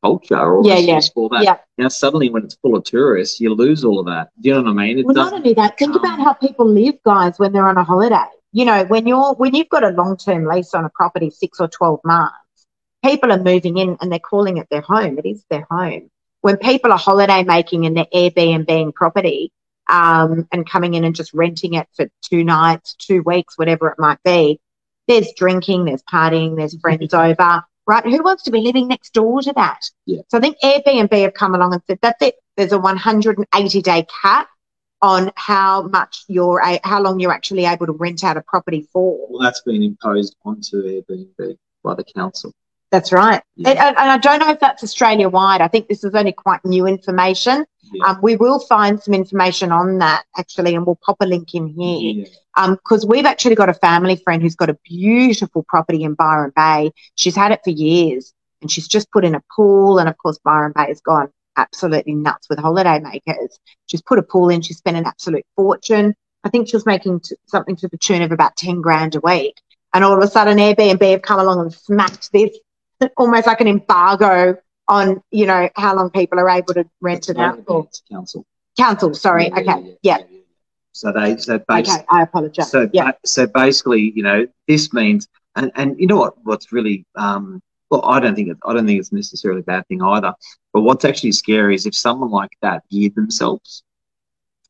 culture 0.01 0.39
or 0.39 0.65
yeah, 0.65 0.77
yeah. 0.77 1.01
for 1.13 1.27
that. 1.29 1.43
Yeah. 1.43 1.57
Now 1.77 1.89
suddenly 1.89 2.29
when 2.29 2.45
it's 2.45 2.55
full 2.55 2.77
of 2.77 2.85
tourists, 2.85 3.41
you 3.41 3.53
lose 3.53 3.83
all 3.83 3.99
of 3.99 4.05
that. 4.05 4.29
Do 4.39 4.47
you 4.47 4.55
know 4.55 4.61
what 4.61 4.69
I 4.69 4.73
mean? 4.73 4.99
It 4.99 5.05
well, 5.05 5.15
not 5.15 5.33
only 5.33 5.53
that, 5.55 5.77
think 5.77 5.93
about 5.93 6.19
how 6.19 6.31
people 6.33 6.65
live, 6.65 6.95
guys, 7.03 7.37
when 7.37 7.51
they're 7.51 7.67
on 7.67 7.77
a 7.77 7.83
holiday 7.83 8.23
you 8.55 8.63
know, 8.63 8.85
when 8.85 9.05
you're 9.05 9.33
when 9.33 9.53
you've 9.53 9.67
got 9.67 9.83
a 9.83 9.89
long 9.89 10.15
term 10.15 10.45
lease 10.45 10.73
on 10.73 10.85
a 10.85 10.89
property, 10.89 11.29
six 11.29 11.59
or 11.59 11.67
twelve 11.67 11.99
months, 12.05 12.37
people 13.03 13.33
are 13.33 13.37
moving 13.37 13.77
in 13.77 13.97
and 13.99 14.09
they're 14.09 14.17
calling 14.17 14.55
it 14.55 14.67
their 14.71 14.79
home. 14.79 15.19
It 15.19 15.25
is 15.25 15.43
their 15.49 15.67
home. 15.69 16.09
When 16.39 16.55
people 16.55 16.93
are 16.93 16.97
holiday 16.97 17.43
making 17.43 17.85
and 17.85 17.97
they're 17.97 18.05
Airbnb 18.05 18.93
property 18.93 19.51
um, 19.89 20.47
and 20.53 20.69
coming 20.69 20.93
in 20.93 21.03
and 21.03 21.13
just 21.13 21.33
renting 21.33 21.73
it 21.73 21.89
for 21.97 22.07
two 22.21 22.45
nights, 22.45 22.95
two 22.95 23.21
weeks, 23.23 23.57
whatever 23.57 23.89
it 23.89 23.99
might 23.99 24.23
be, 24.23 24.61
there's 25.09 25.33
drinking, 25.35 25.83
there's 25.83 26.03
partying, 26.03 26.55
there's 26.55 26.79
friends 26.79 27.13
over, 27.13 27.61
right? 27.85 28.05
Who 28.05 28.23
wants 28.23 28.43
to 28.43 28.51
be 28.51 28.61
living 28.61 28.87
next 28.87 29.13
door 29.13 29.41
to 29.41 29.51
that? 29.51 29.81
Yeah. 30.05 30.21
So 30.29 30.37
I 30.37 30.41
think 30.41 30.59
Airbnb 30.63 31.11
have 31.23 31.33
come 31.33 31.55
along 31.55 31.73
and 31.73 31.83
said 31.87 31.99
that's 32.01 32.21
it. 32.21 32.35
There's 32.55 32.71
a 32.71 32.79
180 32.79 33.81
day 33.81 34.07
cap 34.21 34.47
on 35.01 35.31
how 35.35 35.83
much 35.83 36.23
you're 36.27 36.59
a, 36.59 36.79
how 36.83 37.01
long 37.01 37.19
you're 37.19 37.31
actually 37.31 37.65
able 37.65 37.85
to 37.85 37.91
rent 37.91 38.23
out 38.23 38.37
a 38.37 38.41
property 38.41 38.87
for. 38.91 39.27
Well, 39.29 39.41
that's 39.41 39.61
been 39.61 39.83
imposed 39.83 40.35
onto 40.45 40.83
Airbnb 40.83 41.57
by 41.83 41.95
the 41.95 42.03
council. 42.03 42.53
That's 42.91 43.11
right. 43.11 43.41
Yeah. 43.55 43.71
And, 43.71 43.79
and, 43.79 43.97
I 43.97 44.17
don't 44.17 44.39
know 44.39 44.49
if 44.51 44.59
that's 44.59 44.83
Australia 44.83 45.27
wide. 45.27 45.59
I 45.59 45.67
think 45.67 45.87
this 45.87 46.03
is 46.03 46.13
only 46.15 46.31
quite 46.31 46.63
new 46.63 46.85
information. 46.85 47.65
Yeah. 47.91 48.05
Um, 48.05 48.19
we 48.21 48.35
will 48.35 48.59
find 48.59 49.01
some 49.01 49.13
information 49.13 49.71
on 49.71 49.97
that 49.97 50.23
actually, 50.37 50.75
and 50.75 50.85
we'll 50.85 50.99
pop 51.03 51.17
a 51.19 51.25
link 51.25 51.53
in 51.53 51.67
here. 51.67 52.25
Because 52.55 53.03
yeah. 53.03 53.07
um, 53.07 53.09
we've 53.09 53.25
actually 53.25 53.55
got 53.55 53.69
a 53.69 53.73
family 53.73 54.15
friend 54.15 54.41
who's 54.41 54.55
got 54.55 54.69
a 54.69 54.77
beautiful 54.85 55.65
property 55.67 56.03
in 56.03 56.13
Byron 56.13 56.53
Bay. 56.55 56.91
She's 57.15 57.35
had 57.35 57.51
it 57.51 57.59
for 57.63 57.71
years 57.71 58.33
and 58.61 58.71
she's 58.71 58.87
just 58.87 59.11
put 59.11 59.25
in 59.25 59.35
a 59.35 59.43
pool. 59.55 59.99
And 59.99 60.07
of 60.07 60.17
course, 60.17 60.39
Byron 60.43 60.73
Bay 60.75 60.87
has 60.87 61.01
gone 61.01 61.29
absolutely 61.57 62.15
nuts 62.15 62.47
with 62.49 62.59
holiday 62.59 62.99
makers. 62.99 63.59
She's 63.87 64.01
put 64.01 64.19
a 64.19 64.23
pool 64.23 64.49
in, 64.49 64.61
she 64.61 64.73
spent 64.73 64.97
an 64.97 65.05
absolute 65.05 65.45
fortune. 65.55 66.13
I 66.43 66.49
think 66.49 66.69
she 66.69 66.75
was 66.75 66.85
making 66.85 67.21
t- 67.21 67.35
something 67.47 67.75
to 67.77 67.87
the 67.87 67.97
tune 67.97 68.21
of 68.21 68.31
about 68.31 68.55
10 68.55 68.81
grand 68.81 69.15
a 69.15 69.19
week. 69.19 69.55
And 69.93 70.03
all 70.03 70.15
of 70.15 70.21
a 70.21 70.27
sudden, 70.27 70.57
Airbnb 70.57 71.09
have 71.11 71.21
come 71.21 71.39
along 71.39 71.61
and 71.61 71.73
smacked 71.73 72.31
this 72.31 72.57
almost 73.17 73.47
like 73.47 73.61
an 73.61 73.67
embargo 73.67 74.57
on, 74.87 75.21
you 75.31 75.45
know, 75.45 75.69
how 75.75 75.95
long 75.95 76.11
people 76.11 76.39
are 76.39 76.49
able 76.49 76.73
to 76.73 76.85
rent 77.01 77.29
it 77.29 77.37
out 77.37 77.65
for. 77.65 77.87
Council. 78.11 78.45
Council, 78.77 79.13
sorry. 79.13 79.47
Yeah, 79.47 79.59
okay. 79.59 79.97
Yeah. 80.01 80.17
yeah. 80.17 80.37
So 80.91 81.11
they, 81.11 81.37
so 81.37 81.59
basically, 81.67 81.93
okay, 81.95 82.05
I 82.09 82.21
apologize. 82.21 82.71
So, 82.71 82.89
yeah. 82.93 83.11
so 83.25 83.47
basically, 83.47 84.13
you 84.15 84.23
know, 84.23 84.47
this 84.67 84.93
means, 84.93 85.27
and, 85.55 85.71
and 85.75 85.99
you 85.99 86.07
know 86.07 86.17
what, 86.17 86.35
what's 86.43 86.71
really, 86.71 87.05
um, 87.15 87.61
well, 87.89 88.05
I 88.05 88.19
don't 88.19 88.35
think 88.35 88.49
it, 88.49 88.57
I 88.65 88.73
don't 88.73 88.85
think 88.87 88.99
it's 88.99 89.11
necessarily 89.11 89.61
a 89.61 89.63
bad 89.63 89.87
thing 89.87 90.01
either. 90.01 90.33
But 90.73 90.81
what's 90.81 91.05
actually 91.05 91.31
scary 91.33 91.75
is 91.75 91.85
if 91.85 91.95
someone 91.95 92.31
like 92.31 92.51
that 92.61 92.83
geared 92.89 93.15
themselves. 93.15 93.83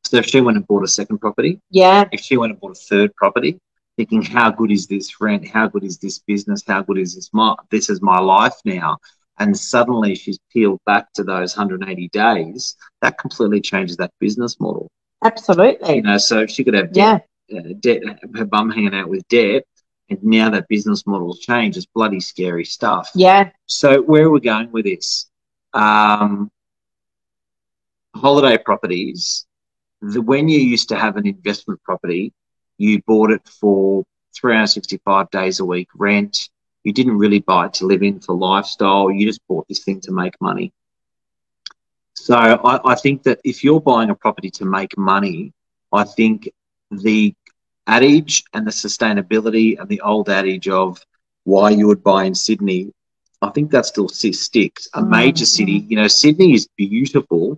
So 0.04 0.18
if 0.18 0.26
she 0.28 0.42
went 0.42 0.58
and 0.58 0.68
bought 0.68 0.84
a 0.84 0.88
second 0.88 1.20
property, 1.20 1.60
yeah. 1.72 2.06
If 2.12 2.22
she 2.22 2.38
went 2.38 2.52
and 2.52 2.60
bought 2.60 2.72
a 2.72 2.76
third 2.76 3.16
property, 3.16 3.60
thinking, 3.98 4.22
how 4.22 4.52
good 4.52 4.72
is 4.72 4.88
this 4.88 5.20
rent? 5.20 5.48
How 5.48 5.68
good 5.68 5.84
is 5.84 5.98
this 5.98 6.20
business? 6.20 6.64
How 6.68 6.82
good 6.84 6.98
is 6.98 7.16
this? 7.16 7.30
My, 7.34 7.56
this 7.72 7.90
is 7.90 8.02
my 8.02 8.20
life 8.20 8.54
now. 8.66 8.98
And 9.40 9.58
suddenly 9.58 10.16
she's 10.16 10.38
peeled 10.54 10.80
back 10.86 11.12
to 11.14 11.24
those 11.24 11.58
180 11.58 12.08
days. 12.10 12.76
That 13.02 13.18
completely 13.18 13.62
changes 13.62 13.98
that 13.98 14.12
business 14.20 14.60
model. 14.60 14.90
Absolutely. 15.24 15.96
You 15.96 16.02
know, 16.04 16.18
so 16.18 16.46
she 16.46 16.64
could 16.64 16.74
have 16.76 16.92
debt, 16.94 17.26
Yeah. 17.48 17.60
uh, 17.60 17.74
debt, 17.80 18.02
her 18.36 18.46
bum 18.46 18.70
hanging 18.70 18.94
out 18.94 19.10
with 19.10 19.28
debt, 19.28 19.66
and 20.10 20.24
now 20.24 20.50
that 20.50 20.68
business 20.68 21.06
model's 21.08 21.40
changed. 21.40 21.78
It's 21.78 21.86
bloody 21.86 22.20
scary 22.20 22.66
stuff. 22.66 23.10
Yeah. 23.16 23.50
So 23.66 24.02
where 24.02 24.26
are 24.26 24.30
we 24.30 24.40
going 24.40 24.72
with 24.72 24.86
this? 24.86 25.28
Um, 25.74 26.52
holiday 28.16 28.58
properties. 28.58 29.46
The, 30.02 30.22
when 30.22 30.48
you 30.48 30.60
used 30.60 30.90
to 30.90 30.96
have 30.96 31.18
an 31.18 31.28
investment 31.28 31.82
property, 31.84 32.34
you 32.78 33.02
bought 33.08 33.32
it 33.32 33.48
for 33.48 34.04
365 34.36 35.30
days 35.32 35.60
a 35.60 35.66
week 35.66 35.90
rent. 35.96 36.50
You 36.84 36.94
didn't 36.94 37.18
really 37.18 37.40
buy 37.40 37.68
it 37.68 37.74
to 37.76 37.88
live 37.88 38.04
in 38.04 38.20
for 38.20 38.36
lifestyle. 38.36 39.10
You 39.10 39.26
just 39.26 39.42
bought 39.48 39.68
this 39.68 39.84
thing 39.84 40.02
to 40.02 40.12
make 40.12 40.40
money. 40.40 40.72
So 42.14 42.36
I, 42.36 42.92
I 42.92 42.96
think 42.96 43.24
that 43.24 43.40
if 43.44 43.64
you're 43.64 43.82
buying 43.82 44.10
a 44.10 44.16
property 44.16 44.52
to 44.52 44.66
make 44.66 44.98
money, 44.98 45.54
I 45.92 46.04
think 46.04 46.50
the 46.92 47.34
adage 47.88 48.44
and 48.54 48.66
the 48.66 48.72
sustainability 48.72 49.80
and 49.80 49.90
the 49.90 50.02
old 50.02 50.30
adage 50.30 50.68
of 50.68 51.00
why 51.44 51.70
you 51.72 51.88
would 51.88 52.04
buy 52.04 52.24
in 52.26 52.36
Sydney, 52.36 52.92
I 53.42 53.50
think 53.50 53.72
that 53.72 53.86
still 53.86 54.08
sticks. 54.10 54.88
A 54.94 55.02
Mm, 55.02 55.10
major 55.10 55.46
city, 55.46 55.86
you 55.88 55.96
know, 55.98 56.08
Sydney 56.08 56.54
is 56.54 56.68
beautiful, 56.78 57.58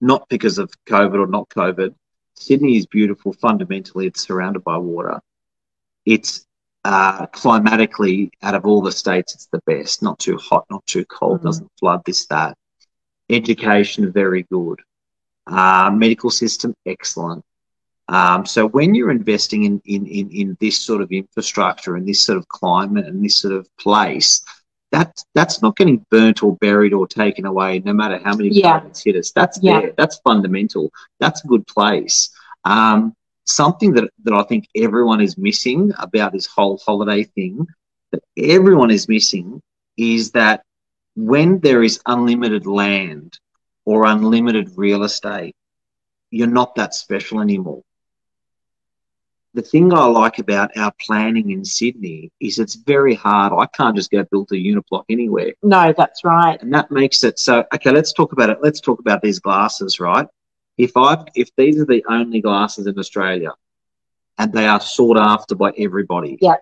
not 0.00 0.28
because 0.28 0.58
of 0.58 0.70
COVID 0.88 1.18
or 1.18 1.26
not 1.26 1.48
COVID. 1.50 1.94
Sydney 2.34 2.76
is 2.76 2.86
beautiful 2.86 3.32
fundamentally. 3.32 4.06
It's 4.06 4.26
surrounded 4.26 4.64
by 4.64 4.76
water. 4.78 5.20
It's 6.06 6.44
uh, 6.84 7.26
climatically, 7.26 8.30
out 8.42 8.54
of 8.54 8.64
all 8.66 8.80
the 8.82 8.92
states, 8.92 9.34
it's 9.34 9.48
the 9.52 9.60
best. 9.66 10.02
Not 10.02 10.18
too 10.18 10.36
hot, 10.38 10.64
not 10.70 10.84
too 10.86 11.04
cold, 11.06 11.40
Mhm. 11.40 11.44
doesn't 11.44 11.70
flood, 11.78 12.02
this, 12.04 12.26
that. 12.26 12.56
Education, 13.30 14.12
very 14.12 14.44
good. 14.50 14.80
Uh, 15.46 15.90
medical 15.94 16.30
system, 16.30 16.74
excellent. 16.86 17.42
Um, 18.08 18.46
so 18.46 18.68
when 18.68 18.94
you're 18.94 19.10
investing 19.10 19.64
in, 19.64 19.82
in, 19.84 20.06
in, 20.06 20.30
in 20.30 20.56
this 20.60 20.80
sort 20.80 21.02
of 21.02 21.10
infrastructure 21.10 21.96
and 21.96 22.06
this 22.06 22.24
sort 22.24 22.38
of 22.38 22.48
climate 22.48 23.06
and 23.06 23.24
this 23.24 23.36
sort 23.36 23.54
of 23.54 23.68
place, 23.78 24.44
that 24.92 25.22
that's 25.34 25.60
not 25.62 25.76
getting 25.76 26.06
burnt 26.10 26.42
or 26.42 26.56
buried 26.56 26.92
or 26.92 27.08
taken 27.08 27.46
away, 27.46 27.80
no 27.84 27.92
matter 27.92 28.18
how 28.22 28.36
many 28.36 28.50
Yeah. 28.50 28.80
hit 29.04 29.16
us. 29.16 29.32
That's 29.32 29.58
Yeah. 29.60 29.80
there. 29.80 29.92
That's 29.96 30.18
fundamental. 30.20 30.92
That's 31.18 31.42
a 31.44 31.48
good 31.48 31.66
place. 31.66 32.30
Um, 32.64 33.14
something 33.44 33.92
that, 33.94 34.10
that 34.24 34.34
I 34.34 34.42
think 34.44 34.68
everyone 34.76 35.20
is 35.20 35.36
missing 35.36 35.92
about 35.98 36.32
this 36.32 36.46
whole 36.46 36.78
holiday 36.78 37.24
thing, 37.24 37.66
that 38.12 38.22
everyone 38.36 38.90
is 38.90 39.08
missing, 39.08 39.60
is 39.96 40.30
that 40.32 40.62
when 41.16 41.58
there 41.60 41.82
is 41.82 42.00
unlimited 42.06 42.66
land 42.66 43.38
or 43.84 44.06
unlimited 44.06 44.70
real 44.76 45.02
estate, 45.02 45.54
you're 46.30 46.46
not 46.46 46.74
that 46.76 46.94
special 46.94 47.40
anymore. 47.40 47.82
The 49.56 49.62
thing 49.62 49.90
I 49.94 50.04
like 50.04 50.38
about 50.38 50.76
our 50.76 50.92
planning 51.00 51.50
in 51.50 51.64
Sydney 51.64 52.30
is 52.40 52.58
it's 52.58 52.74
very 52.74 53.14
hard. 53.14 53.54
I 53.54 53.64
can't 53.74 53.96
just 53.96 54.10
go 54.10 54.22
build 54.30 54.52
a 54.52 54.58
unit 54.58 54.84
block 54.90 55.06
anywhere. 55.08 55.52
No, 55.62 55.94
that's 55.96 56.24
right. 56.24 56.60
And 56.60 56.74
that 56.74 56.90
makes 56.90 57.24
it 57.24 57.38
so 57.38 57.64
okay, 57.74 57.90
let's 57.90 58.12
talk 58.12 58.32
about 58.32 58.50
it. 58.50 58.58
Let's 58.62 58.80
talk 58.80 59.00
about 59.00 59.22
these 59.22 59.38
glasses, 59.38 59.98
right? 59.98 60.26
If 60.76 60.92
I 60.94 61.24
if 61.34 61.48
these 61.56 61.80
are 61.80 61.86
the 61.86 62.04
only 62.06 62.42
glasses 62.42 62.86
in 62.86 62.98
Australia 62.98 63.52
and 64.36 64.52
they 64.52 64.66
are 64.66 64.78
sought 64.80 65.16
after 65.16 65.54
by 65.54 65.72
everybody, 65.78 66.36
Yeah. 66.42 66.56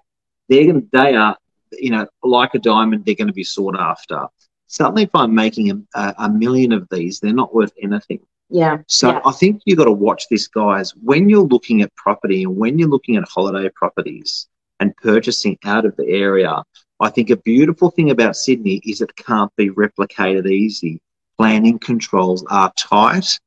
they're 0.48 0.66
gonna 0.68 0.84
they 0.92 1.16
are 1.16 1.36
you 1.72 1.90
know, 1.90 2.06
like 2.22 2.54
a 2.54 2.60
diamond, 2.60 3.04
they're 3.04 3.16
gonna 3.16 3.32
be 3.32 3.42
sought 3.42 3.76
after. 3.76 4.28
Suddenly 4.68 5.02
if 5.02 5.14
I'm 5.14 5.34
making 5.34 5.84
a, 5.96 6.14
a 6.18 6.30
million 6.30 6.70
of 6.70 6.86
these, 6.92 7.18
they're 7.18 7.32
not 7.42 7.52
worth 7.52 7.72
anything. 7.82 8.20
Yeah. 8.54 8.78
So 8.86 9.08
Yeah. 9.08 9.20
I 9.26 9.32
think 9.32 9.62
you've 9.64 9.78
got 9.78 9.86
to 9.86 9.92
watch 9.92 10.28
this, 10.28 10.46
guys. 10.46 10.94
When 11.02 11.28
you're 11.28 11.42
looking 11.42 11.82
at 11.82 11.92
property 11.96 12.44
and 12.44 12.56
when 12.56 12.78
you're 12.78 12.88
looking 12.88 13.16
at 13.16 13.24
holiday 13.28 13.68
properties 13.74 14.46
and 14.78 14.96
purchasing 14.96 15.58
out 15.64 15.84
of 15.84 15.96
the 15.96 16.06
area, 16.06 16.62
I 17.00 17.10
think 17.10 17.30
a 17.30 17.36
beautiful 17.36 17.90
thing 17.90 18.12
about 18.12 18.36
Sydney 18.36 18.80
is 18.84 19.00
it 19.00 19.16
can't 19.16 19.50
be 19.56 19.70
replicated 19.70 20.48
easy. 20.48 21.00
Planning 21.36 21.80
controls 21.80 22.44
are 22.48 22.72
tight. 22.76 23.40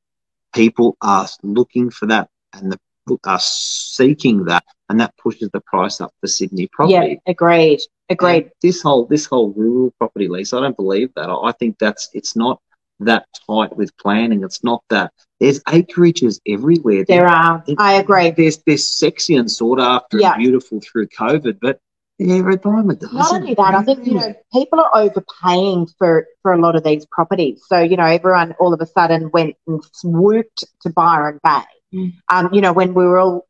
People 0.54 0.98
are 1.02 1.30
looking 1.42 1.90
for 1.90 2.06
that 2.08 2.30
and 2.52 2.74
the, 2.74 3.18
are 3.24 3.40
seeking 3.40 4.44
that, 4.44 4.66
and 4.90 5.00
that 5.00 5.16
pushes 5.16 5.50
the 5.54 5.62
price 5.62 6.02
up 6.02 6.14
for 6.20 6.28
Sydney 6.28 6.68
property. 6.68 7.22
Yeah. 7.26 7.32
Agreed. 7.32 7.80
Agreed. 8.10 8.44
And 8.44 8.52
This 8.62 8.82
whole 8.82 9.06
this 9.06 9.26
whole 9.26 9.54
rural 9.54 9.94
property 9.98 10.28
lease, 10.28 10.52
I 10.52 10.60
don't 10.60 10.76
believe 10.76 11.14
that. 11.16 11.30
I 11.30 11.36
I 11.36 11.54
think 11.54 11.78
that's 11.80 12.10
it's 12.14 12.36
not 12.36 12.60
that 13.00 13.26
tight 13.48 13.76
with 13.76 13.96
planning. 13.98 14.44
It's 14.44 14.64
not 14.64 14.84
that 14.90 15.12
there's 15.40 15.62
acreages 15.64 16.40
everywhere. 16.48 17.06
There 17.08 17.28
are. 17.28 17.64
I 17.78 17.94
agree. 17.94 18.32
There's 18.32 18.58
they're 18.66 18.78
sexy 18.78 19.36
and 19.36 19.50
sought 19.52 19.80
after 19.80 20.20
Yeah. 20.20 20.34
and 20.34 20.42
beautiful 20.42 20.80
through 20.82 21.08
COVID, 21.08 21.60
but 21.62 21.80
a 22.20 22.58
diamond. 22.58 23.00
dozen. 23.00 23.16
Not 23.18 23.34
only 23.34 23.54
that, 23.54 23.76
I 23.76 23.84
think 23.84 24.06
you 24.08 24.16
know 24.16 24.34
people 24.52 24.80
are 24.80 24.90
overpaying 24.96 25.88
for 25.98 26.26
for 26.42 26.54
a 26.54 26.60
lot 26.60 26.76
of 26.76 26.84
these 26.84 27.06
properties. 27.12 27.62
So 27.68 27.80
you 27.80 27.98
know, 27.98 28.06
everyone 28.06 28.56
all 28.60 28.74
of 28.74 28.82
a 28.82 28.88
sudden 28.88 29.30
went 29.32 29.56
and 29.68 29.84
swooped 29.94 30.66
to 30.82 30.90
Byron 30.90 31.40
Bay. 31.44 31.62
Mm. 31.94 32.14
Um, 32.30 32.50
you 32.54 32.62
know, 32.62 32.74
when 32.74 32.94
we 32.94 33.06
were 33.06 33.20
all 33.20 33.48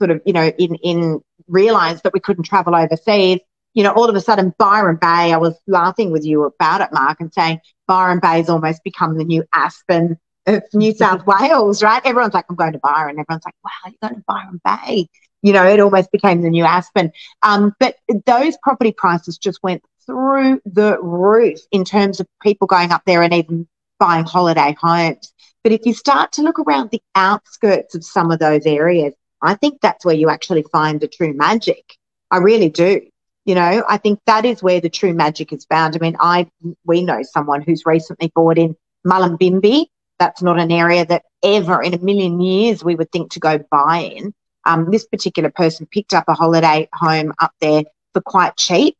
sort 0.00 0.10
of 0.10 0.22
you 0.24 0.32
know 0.32 0.46
in 0.46 0.76
in 0.76 1.20
realised 1.48 2.04
that 2.04 2.12
we 2.14 2.20
couldn't 2.20 2.44
travel 2.44 2.74
overseas. 2.74 3.40
You 3.76 3.84
know, 3.84 3.92
all 3.92 4.08
of 4.08 4.16
a 4.16 4.20
sudden 4.20 4.54
Byron 4.58 4.96
Bay. 5.00 5.32
I 5.32 5.36
was 5.36 5.54
laughing 5.68 6.10
with 6.10 6.24
you 6.24 6.44
about 6.44 6.80
it, 6.80 6.88
Mark, 6.92 7.20
and 7.20 7.32
saying 7.32 7.60
Byron 7.86 8.20
Bay's 8.20 8.48
almost 8.48 8.82
become 8.82 9.18
the 9.18 9.24
new 9.24 9.44
Aspen 9.52 10.18
of 10.46 10.62
New 10.72 10.92
South 10.96 11.26
Wales, 11.26 11.82
right? 11.82 12.00
Everyone's 12.04 12.34
like, 12.34 12.46
I'm 12.48 12.56
going 12.56 12.72
to 12.72 12.78
Byron. 12.78 13.18
Everyone's 13.18 13.44
like, 13.44 13.54
wow, 13.62 13.70
you're 13.84 14.08
going 14.08 14.14
to 14.14 14.24
Byron 14.26 14.60
Bay. 14.64 15.08
You 15.42 15.52
know, 15.52 15.66
it 15.66 15.78
almost 15.78 16.10
became 16.10 16.40
the 16.40 16.50
new 16.50 16.64
Aspen. 16.64 17.12
Um, 17.42 17.74
but 17.78 17.96
those 18.24 18.56
property 18.62 18.92
prices 18.92 19.38
just 19.38 19.62
went 19.62 19.84
through 20.06 20.62
the 20.64 20.98
roof 21.02 21.60
in 21.70 21.84
terms 21.84 22.18
of 22.18 22.26
people 22.42 22.66
going 22.66 22.92
up 22.92 23.02
there 23.06 23.22
and 23.22 23.34
even 23.34 23.68
buying 23.98 24.24
holiday 24.24 24.74
homes. 24.80 25.32
But 25.62 25.72
if 25.72 25.84
you 25.84 25.92
start 25.92 26.32
to 26.32 26.42
look 26.42 26.58
around 26.58 26.90
the 26.90 27.02
outskirts 27.14 27.94
of 27.94 28.04
some 28.04 28.30
of 28.30 28.38
those 28.38 28.64
areas, 28.64 29.12
I 29.42 29.54
think 29.54 29.80
that's 29.80 30.04
where 30.04 30.14
you 30.14 30.30
actually 30.30 30.64
find 30.72 31.00
the 31.00 31.08
true 31.08 31.34
magic. 31.34 31.96
I 32.30 32.38
really 32.38 32.70
do. 32.70 33.02
You 33.46 33.54
know, 33.54 33.84
I 33.88 33.96
think 33.96 34.18
that 34.26 34.44
is 34.44 34.60
where 34.60 34.80
the 34.80 34.90
true 34.90 35.14
magic 35.14 35.52
is 35.52 35.64
found. 35.66 35.94
I 35.94 36.00
mean, 36.00 36.16
I 36.18 36.50
we 36.84 37.04
know 37.04 37.22
someone 37.22 37.62
who's 37.62 37.86
recently 37.86 38.32
bought 38.34 38.58
in 38.58 38.76
Mullumbimby. 39.06 39.86
That's 40.18 40.42
not 40.42 40.58
an 40.58 40.72
area 40.72 41.06
that 41.06 41.22
ever 41.44 41.80
in 41.80 41.94
a 41.94 41.98
million 41.98 42.40
years 42.40 42.82
we 42.82 42.96
would 42.96 43.12
think 43.12 43.30
to 43.32 43.40
go 43.40 43.58
buy 43.70 44.10
in. 44.16 44.34
Um, 44.64 44.90
this 44.90 45.06
particular 45.06 45.50
person 45.50 45.86
picked 45.86 46.12
up 46.12 46.24
a 46.26 46.34
holiday 46.34 46.88
home 46.92 47.32
up 47.38 47.52
there 47.60 47.84
for 48.12 48.20
quite 48.20 48.56
cheap. 48.56 48.96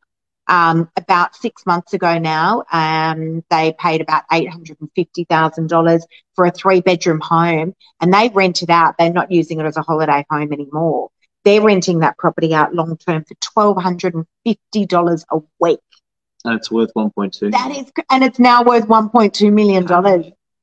Um, 0.46 0.88
about 0.96 1.34
six 1.34 1.66
months 1.66 1.92
ago 1.92 2.18
now, 2.20 2.62
um, 2.70 3.42
they 3.50 3.74
paid 3.76 4.00
about 4.00 4.22
$850,000 4.30 6.02
for 6.36 6.46
a 6.46 6.52
three 6.52 6.80
bedroom 6.80 7.18
home 7.18 7.74
and 8.00 8.14
they 8.14 8.28
rent 8.28 8.62
it 8.62 8.70
out. 8.70 8.94
They're 8.96 9.12
not 9.12 9.32
using 9.32 9.58
it 9.58 9.66
as 9.66 9.76
a 9.76 9.82
holiday 9.82 10.24
home 10.30 10.52
anymore. 10.52 11.10
They're 11.46 11.62
renting 11.62 12.00
that 12.00 12.18
property 12.18 12.52
out 12.52 12.74
long 12.74 12.96
term 12.96 13.24
for 13.24 13.36
$1,250 13.76 15.24
a 15.30 15.38
week. 15.60 15.78
and 16.44 16.56
it's 16.56 16.72
worth 16.72 16.92
1.2. 16.94 17.52
That 17.52 17.70
is, 17.70 17.92
and 18.10 18.24
it's 18.24 18.40
now 18.40 18.64
worth 18.64 18.88
$1.2 18.88 19.52
million 19.52 19.84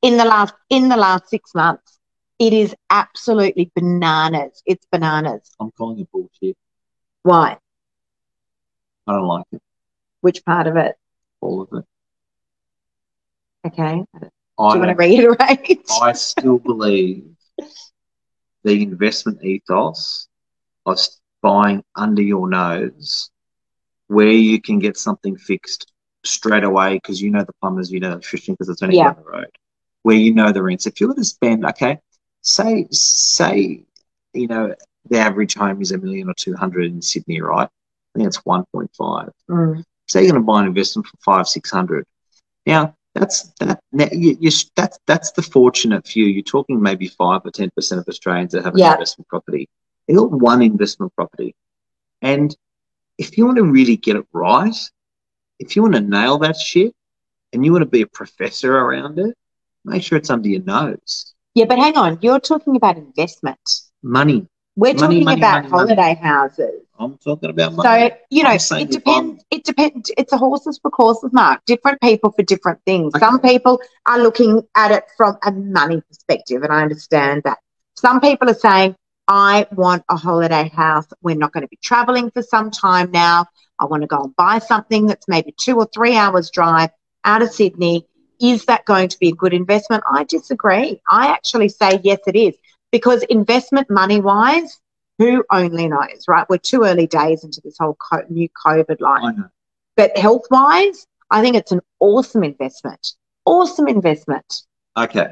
in 0.02 0.16
the 0.18 0.24
last, 0.26 0.52
in 0.68 0.90
the 0.90 0.96
last 0.98 1.30
six 1.30 1.54
months. 1.54 1.98
It 2.38 2.52
is 2.52 2.76
absolutely 2.90 3.72
bananas. 3.74 4.62
It's 4.66 4.86
bananas. 4.92 5.50
I'm 5.58 5.70
calling 5.70 6.00
it 6.00 6.12
bullshit. 6.12 6.54
Why? 7.22 7.56
I 9.06 9.12
don't 9.14 9.26
like 9.26 9.46
it. 9.52 9.62
Which 10.20 10.44
part 10.44 10.66
of 10.66 10.76
it? 10.76 10.96
All 11.40 11.62
of 11.62 11.68
it. 11.72 11.84
Okay. 13.68 14.04
Do 14.20 14.20
you 14.20 14.28
want 14.58 14.90
to 14.90 14.94
reiterate? 14.94 15.86
I 16.02 16.12
still 16.12 16.58
believe 16.58 17.24
the 18.64 18.82
investment 18.82 19.42
ethos 19.42 20.28
of 20.86 20.98
buying 21.42 21.82
under 21.96 22.22
your 22.22 22.48
nose 22.48 23.30
where 24.08 24.26
you 24.28 24.60
can 24.60 24.78
get 24.78 24.96
something 24.96 25.36
fixed 25.36 25.90
straight 26.24 26.64
away 26.64 26.94
because 26.94 27.20
you 27.20 27.30
know 27.30 27.44
the 27.44 27.52
plumbers, 27.60 27.90
you 27.90 28.00
know 28.00 28.08
the 28.08 28.14
electrician 28.14 28.54
because 28.54 28.68
it's 28.68 28.82
only 28.82 28.96
Yeah. 28.96 29.04
down 29.12 29.16
the 29.16 29.30
road. 29.30 29.50
Where 30.02 30.16
you 30.16 30.34
know 30.34 30.52
the 30.52 30.62
rents. 30.62 30.86
If 30.86 31.00
you're 31.00 31.08
going 31.08 31.18
to 31.18 31.24
spend, 31.24 31.64
okay, 31.64 31.98
say, 32.42 32.86
say, 32.90 33.84
you 34.34 34.46
know, 34.46 34.74
the 35.08 35.18
average 35.18 35.54
home 35.54 35.80
is 35.80 35.92
a 35.92 35.98
million 35.98 36.28
or 36.28 36.34
two 36.34 36.54
hundred 36.54 36.86
in 36.86 37.00
Sydney, 37.00 37.40
right? 37.40 37.68
I 38.14 38.18
think 38.18 38.28
it's 38.28 38.38
1.5. 38.42 39.30
Mm, 39.50 39.82
say 40.08 40.22
you're 40.22 40.32
going 40.32 40.42
to 40.42 40.46
buy 40.46 40.60
an 40.60 40.66
investment 40.66 41.06
for 41.06 41.16
five, 41.24 41.48
six 41.48 41.70
hundred. 41.70 42.04
Now 42.66 42.94
that's 43.14 43.52
that. 43.60 43.80
Now, 43.92 44.08
you, 44.12 44.36
you, 44.40 44.50
that's 44.76 44.98
that's 45.06 45.32
the 45.32 45.42
fortunate 45.42 46.06
few. 46.06 46.26
You're 46.26 46.42
talking 46.42 46.80
maybe 46.80 47.08
five 47.08 47.42
or 47.44 47.50
ten 47.50 47.70
percent 47.74 48.00
of 48.00 48.08
Australians 48.08 48.52
that 48.52 48.64
have 48.64 48.74
an 48.74 48.80
Yeah. 48.80 48.92
investment 48.92 49.28
property. 49.28 49.68
They 50.06 50.14
got 50.14 50.30
one 50.30 50.62
investment 50.62 51.14
property. 51.14 51.54
And 52.22 52.54
if 53.18 53.38
you 53.38 53.46
want 53.46 53.58
to 53.58 53.64
really 53.64 53.96
get 53.96 54.16
it 54.16 54.26
right, 54.32 54.74
if 55.58 55.76
you 55.76 55.82
want 55.82 55.94
to 55.94 56.00
nail 56.00 56.38
that 56.38 56.56
shit 56.56 56.94
and 57.52 57.64
you 57.64 57.72
want 57.72 57.82
to 57.82 57.86
be 57.90 58.02
a 58.02 58.06
professor 58.06 58.76
around 58.76 59.18
it, 59.18 59.34
make 59.84 60.02
sure 60.02 60.18
it's 60.18 60.30
under 60.30 60.48
your 60.48 60.62
nose. 60.62 61.34
Yeah, 61.54 61.66
but 61.66 61.78
hang 61.78 61.96
on, 61.96 62.18
you're 62.20 62.40
talking 62.40 62.76
about 62.76 62.96
investment. 62.96 63.58
Money. 64.02 64.46
We're 64.76 64.94
Money, 64.94 65.00
talking 65.00 65.24
money, 65.24 65.40
about 65.40 65.70
money, 65.70 65.94
holiday 65.94 66.14
houses. 66.20 66.82
I'm 66.98 67.16
talking 67.18 67.50
about 67.50 67.74
money. 67.74 68.10
So, 68.10 68.16
you 68.30 68.42
know, 68.42 68.50
it 68.54 68.90
depends. 68.90 69.44
It 69.52 69.64
depends. 69.64 70.10
It's 70.18 70.32
a 70.32 70.36
horses 70.36 70.80
for 70.82 70.90
courses, 70.90 71.32
Mark. 71.32 71.60
Different 71.64 72.00
people 72.00 72.32
for 72.32 72.42
different 72.42 72.80
things. 72.84 73.14
Okay. 73.14 73.24
Some 73.24 73.38
people 73.40 73.80
are 74.06 74.18
looking 74.18 74.62
at 74.74 74.90
it 74.90 75.04
from 75.16 75.36
a 75.44 75.52
money 75.52 76.00
perspective, 76.08 76.64
and 76.64 76.72
I 76.72 76.82
understand 76.82 77.42
that. 77.44 77.58
Some 77.94 78.20
people 78.20 78.50
are 78.50 78.54
saying, 78.54 78.96
I 79.26 79.66
want 79.72 80.04
a 80.08 80.16
holiday 80.16 80.68
house. 80.68 81.06
We're 81.22 81.36
not 81.36 81.52
going 81.52 81.62
to 81.62 81.68
be 81.68 81.78
traveling 81.82 82.30
for 82.30 82.42
some 82.42 82.70
time 82.70 83.10
now. 83.10 83.46
I 83.80 83.86
want 83.86 84.02
to 84.02 84.06
go 84.06 84.22
and 84.22 84.36
buy 84.36 84.58
something 84.58 85.06
that's 85.06 85.26
maybe 85.28 85.54
two 85.58 85.76
or 85.76 85.88
three 85.92 86.16
hours 86.16 86.50
drive 86.50 86.90
out 87.24 87.42
of 87.42 87.50
Sydney. 87.52 88.06
Is 88.40 88.66
that 88.66 88.84
going 88.84 89.08
to 89.08 89.18
be 89.18 89.30
a 89.30 89.34
good 89.34 89.54
investment? 89.54 90.04
I 90.10 90.24
disagree. 90.24 91.00
I 91.10 91.28
actually 91.28 91.68
say 91.68 92.00
yes, 92.02 92.20
it 92.26 92.36
is. 92.36 92.54
Because 92.92 93.22
investment 93.24 93.90
money 93.90 94.20
wise, 94.20 94.78
who 95.18 95.44
only 95.50 95.88
knows, 95.88 96.24
right? 96.28 96.46
We're 96.48 96.58
too 96.58 96.82
early 96.84 97.06
days 97.06 97.44
into 97.44 97.60
this 97.64 97.76
whole 97.78 97.96
co- 97.96 98.24
new 98.28 98.48
COVID 98.64 99.00
line. 99.00 99.48
But 99.96 100.16
health 100.16 100.46
wise, 100.50 101.06
I 101.30 101.40
think 101.40 101.56
it's 101.56 101.72
an 101.72 101.80
awesome 102.00 102.44
investment. 102.44 103.14
Awesome 103.44 103.88
investment. 103.88 104.62
Okay. 104.96 105.28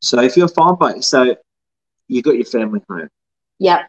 So 0.00 0.20
if 0.20 0.36
you're 0.36 0.48
fine 0.48 0.76
by 0.76 1.00
so 1.00 1.36
you 2.10 2.22
got 2.22 2.34
your 2.36 2.44
family 2.44 2.80
home, 2.88 3.08
Yep. 3.58 3.88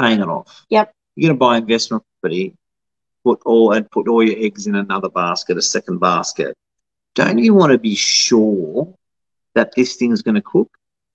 paying 0.00 0.20
it 0.20 0.28
off. 0.28 0.64
Yep. 0.70 0.92
You're 1.16 1.28
gonna 1.30 1.38
buy 1.38 1.58
investment 1.58 2.04
property, 2.20 2.54
put 3.24 3.40
all 3.44 3.72
and 3.72 3.90
put 3.90 4.08
all 4.08 4.22
your 4.22 4.36
eggs 4.38 4.66
in 4.66 4.74
another 4.74 5.08
basket, 5.08 5.56
a 5.58 5.62
second 5.62 5.98
basket. 5.98 6.54
Don't 7.14 7.38
you 7.38 7.54
want 7.54 7.72
to 7.72 7.78
be 7.78 7.94
sure 7.94 8.94
that 9.54 9.74
this 9.76 9.96
thing's 9.96 10.22
gonna 10.22 10.42
cook? 10.42 10.70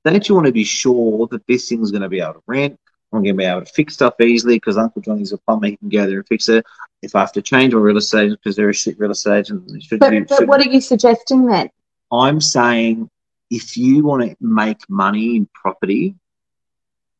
Don't 0.05 0.27
you 0.29 0.35
want 0.35 0.45
to 0.47 0.53
be 0.53 0.63
sure 0.63 1.27
that 1.27 1.45
this 1.47 1.69
thing's 1.69 1.91
gonna 1.91 2.09
be 2.09 2.19
able 2.21 2.35
to 2.35 2.43
rent? 2.47 2.77
I'm 3.13 3.23
gonna 3.23 3.33
be 3.33 3.45
able 3.45 3.61
to 3.61 3.71
fix 3.71 3.93
stuff 3.95 4.19
easily 4.21 4.55
because 4.57 4.77
Uncle 4.77 5.01
Johnny's 5.01 5.31
a 5.31 5.37
plumber, 5.37 5.67
he 5.67 5.77
can 5.77 5.89
go 5.89 6.05
there 6.05 6.19
and 6.19 6.27
fix 6.27 6.49
it. 6.49 6.65
If 7.01 7.15
I 7.15 7.21
have 7.21 7.31
to 7.33 7.41
change 7.41 7.73
my 7.73 7.79
real 7.79 7.97
estate 7.97 8.31
because 8.31 8.55
they're 8.55 8.69
a 8.69 8.73
shit 8.73 8.99
real 8.99 9.11
estate 9.11 9.39
agent, 9.39 9.63
it 9.73 9.83
should 9.83 9.99
But, 9.99 10.11
be, 10.11 10.19
but 10.21 10.47
what 10.47 10.65
are 10.65 10.69
you 10.69 10.81
suggesting 10.81 11.45
then? 11.45 11.69
I'm 12.11 12.41
saying 12.41 13.09
if 13.49 13.77
you 13.77 14.03
want 14.03 14.23
to 14.23 14.35
make 14.41 14.77
money 14.89 15.35
in 15.35 15.47
property, 15.53 16.15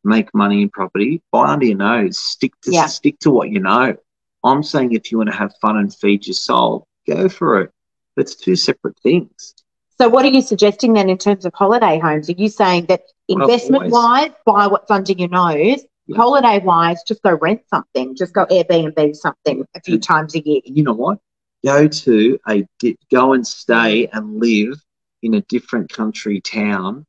make 0.04 0.34
money 0.34 0.62
in 0.62 0.70
property, 0.70 1.22
buy 1.32 1.48
under 1.48 1.66
your 1.66 1.78
nose, 1.78 2.18
stick 2.18 2.54
to 2.62 2.72
Yeah. 2.72 2.86
stick 2.86 3.20
to 3.20 3.32
what 3.32 3.50
you 3.50 3.60
know. 3.60 3.96
I'm 4.44 4.64
saying 4.64 4.94
if 4.94 5.12
you 5.12 5.18
want 5.18 5.30
to 5.30 5.36
have 5.36 5.54
fun 5.62 5.78
and 5.78 5.94
feed 5.94 6.28
your 6.28 6.34
soul, 6.34 6.88
go 7.08 7.28
for 7.30 7.62
it. 7.62 7.72
It's 8.16 8.36
two 8.36 8.56
separate 8.56 8.98
things. 9.00 9.54
So, 10.00 10.08
what 10.08 10.26
are 10.26 10.30
you 10.30 10.42
suggesting 10.42 10.94
then 10.94 11.10
in 11.10 11.18
terms 11.18 11.46
of 11.46 11.54
holiday 11.54 12.00
homes? 12.00 12.30
Are 12.30 12.34
you 12.34 12.50
saying 12.50 12.86
that 12.86 13.02
investment 13.28 13.92
wise, 13.92 14.32
buy 14.46 14.68
what's 14.68 14.92
under 14.92 15.12
your 15.14 15.30
nose? 15.30 15.84
Yeah. 16.06 16.16
Holiday 16.18 16.60
wise, 16.60 17.02
just 17.04 17.22
go 17.24 17.34
rent 17.34 17.62
something, 17.70 18.16
just 18.16 18.34
go 18.34 18.46
Airbnb 18.46 19.16
something 19.16 19.66
a 19.76 19.82
few 19.82 19.96
Yeah. 19.96 20.02
times 20.02 20.36
a 20.36 20.40
year. 20.46 20.62
And 20.66 20.78
you 20.78 20.84
know 20.84 20.94
what? 20.94 21.20
Go 21.66 21.88
to 21.88 22.40
a 22.48 22.66
go 23.12 23.34
and 23.34 23.46
stay 23.46 24.08
and 24.08 24.40
live 24.40 24.82
in 25.28 25.36
a 25.36 25.42
different 25.42 25.92
country 25.92 26.42
town 26.42 27.06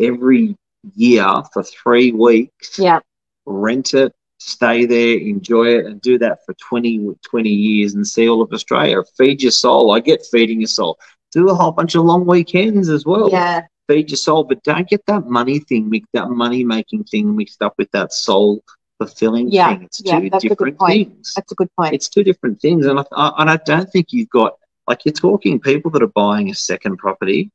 every 0.00 0.56
year 0.94 1.26
for 1.52 1.62
three 1.62 2.12
weeks. 2.12 2.78
Yeah. 2.78 3.00
rent 3.46 3.94
it, 3.94 4.12
stay 4.38 4.84
there, 4.86 5.16
enjoy 5.18 5.66
it, 5.78 5.86
and 5.86 6.00
do 6.00 6.18
that 6.18 6.44
for 6.44 6.54
20, 6.54 7.10
20 7.24 7.48
years 7.50 7.94
and 7.94 8.06
see 8.06 8.28
all 8.28 8.42
of 8.42 8.52
Australia. 8.52 9.02
Feed 9.16 9.42
your 9.42 9.52
soul. 9.52 9.92
I 9.92 10.00
get 10.00 10.26
feeding 10.30 10.60
your 10.60 10.68
soul. 10.68 10.98
Do 11.32 11.48
a 11.48 11.54
whole 11.54 11.72
bunch 11.72 11.94
of 11.94 12.04
long 12.04 12.26
weekends 12.26 12.88
as 12.88 13.06
well. 13.06 13.30
Yeah. 13.30 13.62
Feed 13.88 14.10
your 14.10 14.16
soul, 14.18 14.44
but 14.44 14.62
don't 14.62 14.88
get 14.88 15.04
that 15.06 15.26
money 15.26 15.58
thing, 15.60 15.90
that 16.12 16.30
money 16.30 16.64
making 16.64 17.04
thing 17.04 17.36
mixed 17.36 17.62
up 17.62 17.74
with 17.78 17.90
that 17.92 18.12
soul 18.12 18.62
fulfilling 18.98 19.50
Yeah, 19.50 19.74
thing. 19.74 19.84
It's 19.84 20.02
yeah, 20.04 20.20
two 20.20 20.30
that's 20.30 20.44
a 20.44 20.48
good 20.48 20.54
different 20.58 20.78
point. 20.78 21.08
things. 21.08 21.32
That's 21.34 21.52
a 21.52 21.54
good 21.56 21.68
point. 21.76 21.94
It's 21.94 22.08
two 22.08 22.22
different 22.22 22.60
things, 22.60 22.86
and 22.86 23.00
I, 23.00 23.04
I, 23.12 23.32
and 23.38 23.50
I 23.50 23.56
don't 23.56 23.90
think 23.90 24.12
you've 24.12 24.30
got 24.30 24.54
like 24.92 25.06
you're 25.06 25.12
talking 25.12 25.58
people 25.58 25.90
that 25.90 26.02
are 26.02 26.18
buying 26.24 26.50
a 26.50 26.54
second 26.54 26.98
property. 26.98 27.50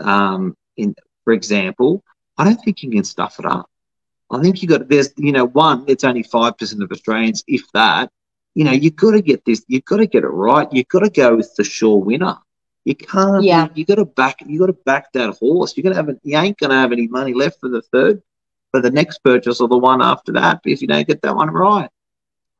Um, 0.00 0.56
in 0.76 0.96
for 1.24 1.32
example, 1.32 2.02
I 2.36 2.42
don't 2.44 2.60
think 2.64 2.82
you 2.82 2.90
can 2.90 3.04
stuff 3.04 3.38
it 3.38 3.46
up. 3.46 3.70
I 4.30 4.40
think 4.40 4.60
you 4.60 4.68
got 4.68 4.88
there's 4.88 5.12
you 5.16 5.30
know 5.30 5.46
one 5.46 5.84
it's 5.86 6.02
only 6.02 6.24
five 6.24 6.58
percent 6.58 6.82
of 6.82 6.90
Australians, 6.90 7.44
if 7.46 7.62
that. 7.74 8.10
You 8.56 8.64
know 8.64 8.72
you've 8.72 8.96
got 8.96 9.12
to 9.12 9.22
get 9.22 9.44
this. 9.44 9.62
You've 9.68 9.84
got 9.84 9.98
to 9.98 10.06
get 10.06 10.24
it 10.24 10.28
right. 10.48 10.66
You've 10.72 10.88
got 10.88 11.00
to 11.00 11.10
go 11.10 11.36
with 11.36 11.54
the 11.56 11.62
sure 11.62 11.98
winner. 11.98 12.36
You 12.84 12.96
can't. 12.96 13.44
Yeah. 13.44 13.68
You, 13.74 13.84
got 13.84 13.96
to 13.96 14.04
back. 14.04 14.36
You 14.44 14.58
got 14.58 14.66
to 14.66 14.72
back 14.72 15.12
that 15.12 15.36
horse. 15.38 15.76
You're 15.76 15.84
gonna 15.84 15.94
have. 15.94 16.10
You 16.24 16.38
ain't 16.38 16.58
gonna 16.58 16.80
have 16.80 16.90
any 16.90 17.06
money 17.06 17.34
left 17.34 17.60
for 17.60 17.68
the 17.68 17.82
third, 17.82 18.20
for 18.72 18.80
the 18.80 18.90
next 18.90 19.22
purchase 19.22 19.60
or 19.60 19.68
the 19.68 19.78
one 19.78 20.02
after 20.02 20.32
that 20.32 20.60
if 20.64 20.82
you 20.82 20.88
don't 20.88 21.06
get 21.06 21.22
that 21.22 21.36
one 21.36 21.50
right. 21.50 21.90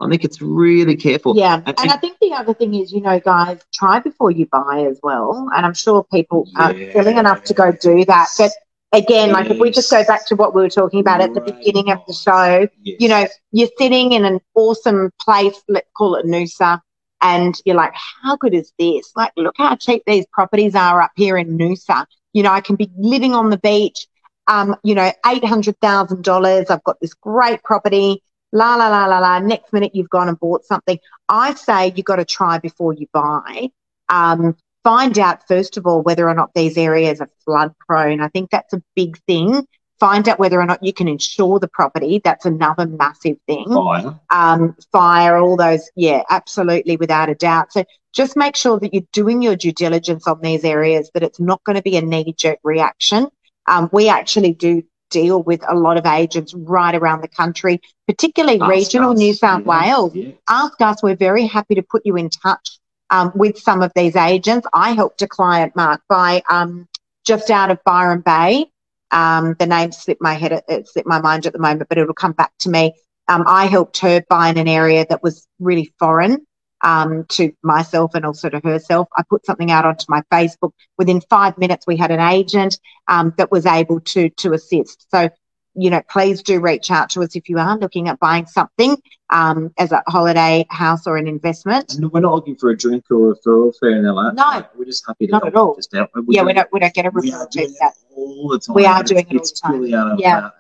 I 0.01 0.09
think 0.09 0.25
it's 0.25 0.41
really 0.41 0.97
careful. 0.97 1.37
Yeah, 1.37 1.61
And- 1.67 1.79
and 1.79 1.91
I 1.91 1.97
think 1.99 2.17
the 2.21 2.33
other 2.33 2.55
thing 2.55 2.75
is, 2.75 2.93
you 2.93 3.01
know, 3.01 3.21
guys, 3.21 3.61
try 3.75 4.01
before 4.01 4.31
you 4.31 4.47
buy 4.47 4.87
as 4.91 4.99
well. 5.03 5.49
And 5.55 5.67
I'm 5.67 5.75
sure 5.75 6.05
people 6.13 6.49
are 6.57 6.73
willing 6.95 7.19
enough 7.19 7.45
to 7.45 7.55
go 7.55 7.71
do 7.73 8.05
that. 8.07 8.29
But 8.39 8.51
again, 8.93 9.31
like 9.33 9.51
if 9.51 9.59
we 9.59 9.71
just 9.71 9.91
go 9.91 10.03
back 10.05 10.27
to 10.29 10.37
what 10.37 10.55
we 10.55 10.63
were 10.63 10.71
talking 10.71 11.01
about 11.01 11.21
at 11.21 11.35
the 11.35 11.41
Right. 11.43 11.57
beginning 11.59 11.91
of 11.93 11.99
the 12.07 12.15
show, 12.15 12.67
Yes. 12.83 12.97
you 12.99 13.09
know, 13.09 13.27
you're 13.53 13.69
sitting 13.79 14.13
in 14.13 14.25
an 14.25 14.41
awesome 14.55 15.11
place, 15.21 15.63
let's 15.69 15.89
call 15.97 16.15
it 16.15 16.25
Noosa, 16.27 16.81
and 17.23 17.55
you're 17.67 17.77
like, 17.77 17.93
how 18.23 18.37
good 18.37 18.55
is 18.55 18.73
this? 18.79 19.13
Like, 19.15 19.33
look 19.37 19.55
how 19.59 19.77
cheap 19.77 20.03
these 20.07 20.25
properties 20.33 20.75
are 20.75 21.03
up 21.03 21.13
here 21.15 21.37
in 21.37 21.59
Noosa. 21.59 22.07
You 22.33 22.43
know, 22.43 22.53
I 22.53 22.63
can 22.63 22.77
be 22.77 22.91
living 22.97 23.35
on 23.35 23.51
the 23.51 23.59
beach, 23.59 24.07
um, 24.49 24.75
you 24.83 24.95
know, 24.95 25.13
$800,000. 25.27 26.71
I've 26.71 26.83
got 26.85 26.99
this 27.01 27.15
great 27.15 27.63
property, 27.63 28.23
la, 28.53 28.77
la, 28.77 28.89
la, 28.89 29.07
la, 29.07 29.19
la. 29.19 29.39
Next 29.39 29.73
minute, 29.73 29.95
you've 29.95 30.11
gone 30.11 30.29
and 30.29 30.39
bought 30.39 30.65
something. 30.65 30.99
I 31.29 31.55
say 31.55 31.93
you've 31.95 32.07
got 32.07 32.17
to 32.17 32.25
try 32.25 32.59
before 32.59 32.93
you 32.93 33.07
buy. 33.13 33.71
Um, 34.09 34.57
find 34.83 35.19
out, 35.19 35.47
first 35.47 35.77
of 35.77 35.87
all, 35.87 36.03
whether 36.03 36.29
or 36.29 36.35
not 36.35 36.51
these 36.55 36.77
areas 36.77 37.21
are 37.21 37.31
flood 37.45 37.73
prone. 37.87 38.21
I 38.21 38.29
think 38.29 38.51
that's 38.51 38.73
a 38.73 38.83
big 38.97 39.19
thing. 39.27 39.67
Find 40.01 40.27
out 40.31 40.39
whether 40.39 40.59
or 40.59 40.65
not 40.65 40.83
you 40.83 40.95
can 40.95 41.09
insure 41.09 41.59
the 41.59 41.69
property. 41.69 42.23
That's 42.25 42.47
another 42.47 42.87
massive 42.87 43.37
thing 43.47 43.67
fire. 43.67 44.19
um, 44.31 44.75
fire, 44.91 45.37
all 45.37 45.57
those. 45.57 45.91
Yeah, 45.95 46.23
absolutely, 46.31 46.97
without 46.97 47.29
a 47.29 47.35
doubt. 47.35 47.73
So 47.73 47.85
just 48.15 48.35
make 48.35 48.57
sure 48.57 48.81
that 48.81 48.95
you're 48.95 49.03
doing 49.13 49.43
your 49.43 49.57
due 49.57 49.73
diligence 49.73 50.27
on 50.27 50.41
these 50.41 50.65
areas, 50.65 51.11
that 51.13 51.23
it's 51.23 51.39
not 51.39 51.63
going 51.65 51.77
to 51.77 51.83
be 51.83 51.99
a 51.99 52.03
knee 52.03 52.35
jerk 52.37 52.59
reaction. 52.65 53.29
Um, 53.67 53.91
we 53.93 54.09
actually 54.09 54.55
do 54.55 54.83
deal 55.11 55.42
with 55.42 55.62
a 55.68 55.75
lot 55.75 55.96
of 55.96 56.07
agents 56.07 56.55
right 56.55 56.94
around 56.94 57.20
the 57.23 57.29
country, 57.29 57.81
particularly 58.07 58.61
Ask 58.61 58.70
regional 58.70 59.12
us. 59.12 59.18
New 59.18 59.35
South 59.35 59.62
Yeah, 59.66 59.66
Wales. 59.68 60.14
yeah. 60.14 60.31
Ask 60.49 60.81
us. 60.81 61.03
We're 61.03 61.16
very 61.16 61.46
happy 61.46 61.75
to 61.75 61.83
put 61.83 62.03
you 62.05 62.16
in 62.16 62.31
touch 62.31 62.79
um, 63.11 63.33
with 63.35 63.59
some 63.59 63.83
of 63.83 63.92
these 63.94 64.16
agents. 64.16 64.66
I 64.73 64.92
helped 64.92 65.23
a 65.23 65.29
client, 65.29 65.77
Mark, 65.77 66.01
by 66.09 66.42
um, 66.49 66.88
just 67.27 67.51
out 67.51 67.70
of 67.70 67.79
Byron 67.85 68.20
Bay. 68.20 68.66
Um, 69.11 69.57
the 69.59 69.66
name 69.66 69.90
slipped 69.92 70.23
my 70.23 70.35
head, 70.35 70.62
it 70.68 70.88
slipped 70.88 71.09
my 71.09 71.20
mind 71.20 71.44
at 71.46 71.53
the 71.53 71.59
moment, 71.59 71.88
but 71.88 71.99
it'll 71.99 72.14
come 72.14 72.33
back 72.33 72.53
to 72.61 72.70
me. 72.70 72.94
Um, 73.29 73.44
I 73.46 73.66
helped 73.66 73.99
her 73.99 74.23
buy 74.29 74.49
in 74.49 74.59
an 74.59 74.68
area 74.68 75.05
that 75.09 75.23
was 75.23 75.46
really 75.59 75.92
foreign 75.99 76.46
um, 76.83 77.25
to 77.31 77.53
myself 77.62 78.14
and 78.14 78.25
also 78.25 78.49
to 78.49 78.61
herself. 78.61 79.09
I 79.16 79.23
put 79.29 79.45
something 79.47 79.71
out 79.71 79.85
onto 79.85 80.07
my 80.09 80.23
Facebook. 80.33 80.73
Within 80.99 81.21
five 81.23 81.57
minutes, 81.59 81.87
we 81.87 81.97
had 81.97 82.11
an 82.11 82.21
agent 82.21 82.79
um, 83.09 83.35
that 83.37 83.51
was 83.51 83.66
able 83.66 84.01
to 84.01 84.31
to 84.31 84.53
assist. 84.53 85.07
So, 85.11 85.31
you 85.75 85.90
know, 85.90 86.03
please 86.11 86.43
do 86.43 86.61
reach 86.61 86.90
out 86.90 87.11
to 87.11 87.23
us 87.23 87.37
if 87.37 87.49
you 87.49 87.59
are 87.59 87.79
looking 87.79 88.09
at 88.09 88.19
buying 88.19 88.47
something 88.47 88.97
um, 89.31 89.73
as 89.79 89.93
a 89.93 90.03
holiday 90.09 90.66
house 90.71 91.07
or 91.07 91.16
an 91.16 91.29
investment. 91.29 91.95
And 91.95 92.11
we're 92.12 92.21
not 92.21 92.35
looking 92.35 92.57
for 92.57 92.71
a 92.71 92.77
drink 92.77 93.05
or 93.11 93.33
a 93.33 93.35
referral 93.37 93.73
fee 93.81 93.93
and 93.93 94.09
all 94.09 94.23
that. 94.25 94.35
No. 94.35 94.66
we're 94.77 94.85
just 94.85 95.05
happy 95.07 95.27
to 95.27 95.33
Not 95.33 95.43
help 95.45 95.55
at 95.55 95.59
all. 95.59 95.77
Just 95.77 95.95
help. 95.95 96.11
Yeah, 96.29 96.43
we 96.43 96.53
don't 96.53 96.69
we 96.73 96.81
don't 96.81 96.95
get 96.95 97.07
a 97.07 97.11
we 97.11 97.33
are 97.33 97.47
referral 97.47 97.51
to 97.51 97.59
doing 97.59 97.75
that. 97.81 97.93
it 97.93 98.14
all 98.16 98.49
the 98.49 98.59
time. 98.59 98.75
We 98.75 98.87
are 98.87 99.03
doing 99.03 99.27
it's, 99.31 99.53
it 99.53 99.61
all 99.64 99.81
the 99.81 99.90
time. 99.90 99.95
out 100.01 100.12
of, 100.12 100.21
Yeah. 100.21 100.37
out 100.38 100.45
of- 100.45 100.53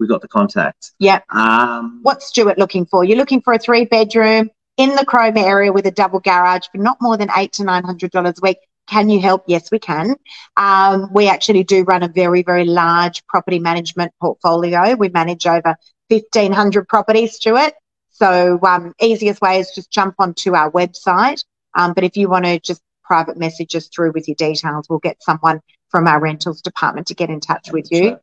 we 0.00 0.08
got 0.08 0.20
the 0.20 0.28
contact. 0.28 0.90
Yeah. 0.98 1.20
Um, 1.30 2.00
What's 2.02 2.26
Stuart 2.26 2.58
looking 2.58 2.84
for? 2.84 3.04
You're 3.04 3.16
looking 3.16 3.40
for 3.40 3.52
a 3.54 3.58
three 3.60 3.84
bedroom 3.84 4.50
in 4.76 4.94
the 4.96 5.04
Cromer 5.04 5.38
area 5.38 5.72
with 5.72 5.86
a 5.86 5.90
double 5.90 6.20
garage 6.20 6.66
for 6.70 6.78
not 6.78 6.98
more 7.00 7.16
than 7.16 7.28
eight 7.36 7.52
to 7.52 7.64
nine 7.64 7.84
hundred 7.84 8.10
dollars 8.10 8.34
a 8.38 8.40
week. 8.42 8.58
Can 8.86 9.08
you 9.08 9.20
help? 9.20 9.44
Yes, 9.46 9.70
we 9.70 9.78
can. 9.78 10.14
Um, 10.56 11.10
we 11.12 11.28
actually 11.28 11.64
do 11.64 11.84
run 11.84 12.02
a 12.02 12.08
very, 12.08 12.42
very 12.42 12.64
large 12.64 13.24
property 13.26 13.58
management 13.58 14.12
portfolio. 14.20 14.94
We 14.94 15.08
manage 15.08 15.46
over 15.46 15.76
fifteen 16.08 16.52
hundred 16.52 16.88
properties, 16.88 17.34
Stuart. 17.36 17.72
So 18.10 18.60
um, 18.62 18.94
easiest 19.00 19.40
way 19.40 19.58
is 19.58 19.72
just 19.74 19.90
jump 19.90 20.16
onto 20.18 20.54
our 20.54 20.70
website. 20.70 21.44
Um, 21.74 21.94
but 21.94 22.04
if 22.04 22.16
you 22.16 22.28
want 22.28 22.44
to 22.44 22.60
just 22.60 22.80
private 23.02 23.36
message 23.36 23.74
us 23.74 23.88
through 23.88 24.12
with 24.12 24.28
your 24.28 24.36
details, 24.36 24.86
we'll 24.88 24.98
get 25.00 25.22
someone 25.22 25.60
from 25.88 26.06
our 26.06 26.20
rentals 26.20 26.60
department 26.60 27.06
to 27.08 27.14
get 27.14 27.30
in 27.30 27.40
touch 27.40 27.70
with 27.72 27.90
you. 27.90 28.18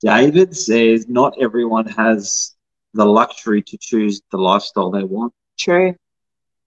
David 0.00 0.56
says 0.56 1.08
not 1.08 1.34
everyone 1.40 1.86
has 1.86 2.54
the 2.94 3.04
luxury 3.04 3.62
to 3.62 3.78
choose 3.78 4.22
the 4.30 4.38
lifestyle 4.38 4.90
they 4.90 5.04
want. 5.04 5.32
True. 5.58 5.94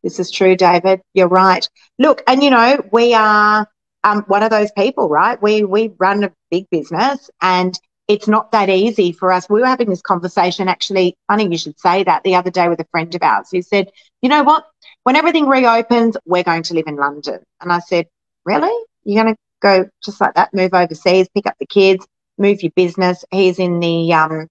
This 0.03 0.19
is 0.19 0.31
true, 0.31 0.55
David. 0.55 1.01
You're 1.13 1.27
right. 1.27 1.67
Look, 1.99 2.23
and 2.27 2.43
you 2.43 2.49
know, 2.49 2.81
we 2.91 3.13
are 3.13 3.67
um, 4.03 4.23
one 4.27 4.43
of 4.43 4.49
those 4.49 4.71
people, 4.71 5.09
right? 5.09 5.41
We 5.41 5.63
we 5.63 5.91
run 5.99 6.23
a 6.23 6.31
big 6.49 6.69
business, 6.71 7.29
and 7.41 7.79
it's 8.07 8.27
not 8.27 8.51
that 8.51 8.69
easy 8.69 9.11
for 9.11 9.31
us. 9.31 9.47
We 9.49 9.61
were 9.61 9.67
having 9.67 9.89
this 9.89 10.01
conversation, 10.01 10.67
actually. 10.67 11.15
Funny 11.27 11.47
you 11.47 11.57
should 11.57 11.79
say 11.79 12.03
that 12.03 12.23
the 12.23 12.35
other 12.35 12.49
day 12.49 12.67
with 12.67 12.79
a 12.79 12.87
friend 12.91 13.13
of 13.13 13.21
ours 13.21 13.49
who 13.51 13.61
said, 13.61 13.91
"You 14.21 14.29
know 14.29 14.43
what? 14.43 14.65
When 15.03 15.15
everything 15.15 15.47
reopens, 15.47 16.17
we're 16.25 16.43
going 16.43 16.63
to 16.63 16.73
live 16.73 16.87
in 16.87 16.95
London." 16.95 17.39
And 17.61 17.71
I 17.71 17.79
said, 17.79 18.07
"Really? 18.43 18.85
You're 19.03 19.23
going 19.23 19.35
to 19.35 19.39
go 19.61 19.89
just 20.03 20.19
like 20.19 20.33
that? 20.33 20.53
Move 20.53 20.73
overseas, 20.73 21.29
pick 21.33 21.45
up 21.45 21.55
the 21.59 21.67
kids, 21.67 22.05
move 22.39 22.63
your 22.63 22.71
business?" 22.75 23.23
He's 23.31 23.59
in 23.59 23.79
the 23.79 24.11
um, 24.13 24.47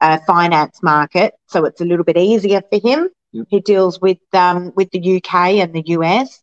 uh, 0.00 0.18
finance 0.26 0.80
market, 0.82 1.34
so 1.48 1.64
it's 1.64 1.80
a 1.80 1.84
little 1.84 2.04
bit 2.04 2.16
easier 2.16 2.62
for 2.70 2.78
him. 2.80 3.10
Yep. 3.32 3.46
He 3.48 3.60
deals 3.60 4.00
with 4.00 4.18
um, 4.32 4.72
with 4.76 4.90
the 4.90 5.16
UK 5.16 5.34
and 5.62 5.72
the 5.74 5.82
US. 5.98 6.42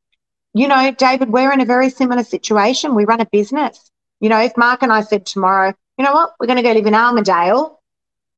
You 0.53 0.67
know, 0.67 0.91
David, 0.91 1.29
we're 1.29 1.51
in 1.51 1.61
a 1.61 1.65
very 1.65 1.89
similar 1.89 2.23
situation. 2.23 2.95
We 2.95 3.05
run 3.05 3.21
a 3.21 3.25
business. 3.31 3.91
You 4.19 4.29
know, 4.29 4.39
if 4.39 4.57
Mark 4.57 4.81
and 4.81 4.91
I 4.91 5.01
said 5.01 5.25
tomorrow, 5.25 5.73
you 5.97 6.05
know 6.05 6.13
what, 6.13 6.33
we're 6.39 6.47
going 6.47 6.57
to 6.57 6.63
go 6.63 6.71
live 6.71 6.85
in 6.87 6.95
Armadale, 6.95 7.79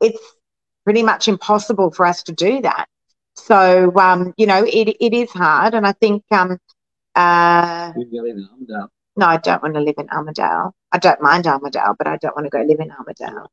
it's 0.02 0.20
pretty 0.84 1.04
much 1.04 1.28
impossible 1.28 1.92
for 1.92 2.06
us 2.06 2.24
to 2.24 2.34
do 2.34 2.62
that. 2.62 2.88
So, 3.36 3.96
um, 3.98 4.34
you 4.38 4.46
know, 4.46 4.64
it, 4.66 4.90
it 5.00 5.14
is 5.14 5.32
hard. 5.32 5.74
And 5.74 5.88
I 5.88 5.94
think, 5.94 6.24
um, 6.32 6.58
uh, 7.16 7.94
You 7.96 8.22
live 8.24 8.36
in 8.36 8.48
Armadale. 8.52 8.90
no, 9.16 9.26
I 9.26 9.38
don't 9.38 9.64
want 9.64 9.76
to 9.76 9.82
live 9.82 9.96
in 9.98 10.10
Armadale. 10.10 10.76
I 10.92 10.98
don't 10.98 11.22
mind 11.22 11.48
Armadale, 11.48 11.96
but 11.98 12.08
I 12.08 12.18
don't 12.18 12.36
want 12.36 12.46
to 12.46 12.50
go 12.50 12.62
live 12.62 12.80
in 12.80 12.92
Armadale. 12.92 13.52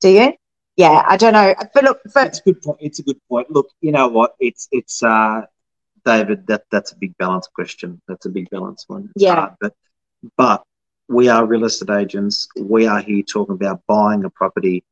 Do 0.00 0.08
you? 0.08 0.32
Yeah, 0.76 1.02
I 1.06 1.16
don't 1.16 1.32
know. 1.32 1.54
But 1.74 1.84
look, 1.84 2.00
but 2.14 2.26
It's 2.28 2.40
a 2.40 2.42
good 2.44 2.62
point. 2.62 2.78
It's 2.80 2.98
a 2.98 3.02
good 3.02 3.20
point. 3.28 3.50
Look, 3.50 3.68
you 3.80 3.92
know 3.92 4.08
what? 4.08 4.34
It's 4.40 4.68
it's 4.72 5.02
uh, 5.02 5.42
David. 6.04 6.46
That 6.48 6.64
that's 6.70 6.92
a 6.92 6.96
big 6.96 7.16
balance 7.18 7.48
question. 7.54 8.00
That's 8.08 8.26
a 8.26 8.30
big 8.30 8.50
balance 8.50 8.84
one. 8.88 9.10
It's 9.14 9.24
Yeah. 9.24 9.34
hard, 9.36 9.52
but 9.60 9.74
but 10.36 10.62
we 11.08 11.28
are 11.28 11.46
real 11.46 11.64
estate 11.64 11.90
agents. 11.90 12.48
We 12.60 12.86
are 12.86 13.00
here 13.00 13.22
talking 13.22 13.54
about 13.54 13.80
buying 13.86 14.24
a 14.24 14.30
property 14.30 14.84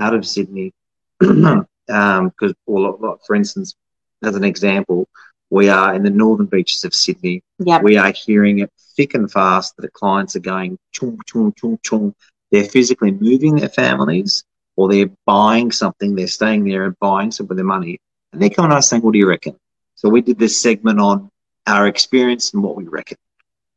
out 0.00 0.14
of 0.14 0.26
Sydney. 0.26 0.72
um, 1.20 1.66
because 1.88 2.54
well, 2.66 2.96
like, 3.00 3.18
for 3.26 3.34
instance, 3.34 3.74
as 4.22 4.36
an 4.36 4.44
example, 4.44 5.08
we 5.50 5.68
are 5.68 5.94
in 5.94 6.02
the 6.02 6.10
northern 6.10 6.46
beaches 6.46 6.84
of 6.84 6.94
Sydney. 6.94 7.42
yeah, 7.58 7.80
We 7.82 7.96
are 7.96 8.12
hearing 8.12 8.60
it 8.60 8.70
thick 8.96 9.14
and 9.14 9.30
fast 9.30 9.74
that 9.76 9.82
the 9.82 9.90
clients 9.90 10.36
are 10.36 10.40
going 10.40 10.78
chung 10.92 11.18
chung 11.26 11.52
chung 11.56 11.78
chung. 11.82 12.14
They're 12.52 12.64
physically 12.64 13.10
moving 13.12 13.56
their 13.56 13.68
families 13.68 14.44
or 14.78 14.88
they're 14.88 15.10
buying 15.26 15.72
something, 15.72 16.14
they're 16.14 16.28
staying 16.28 16.62
there 16.62 16.84
and 16.84 16.96
buying 17.00 17.32
some 17.32 17.48
with 17.48 17.58
their 17.58 17.64
money. 17.64 17.98
And 18.32 18.40
they're 18.40 18.48
coming 18.48 18.70
to 18.70 18.76
us 18.76 18.88
saying, 18.88 19.02
What 19.02 19.12
do 19.12 19.18
you 19.18 19.28
reckon? 19.28 19.56
So 19.96 20.08
we 20.08 20.20
did 20.20 20.38
this 20.38 20.62
segment 20.62 21.00
on 21.00 21.32
our 21.66 21.88
experience 21.88 22.54
and 22.54 22.62
what 22.62 22.76
we 22.76 22.84
reckon. 22.84 23.16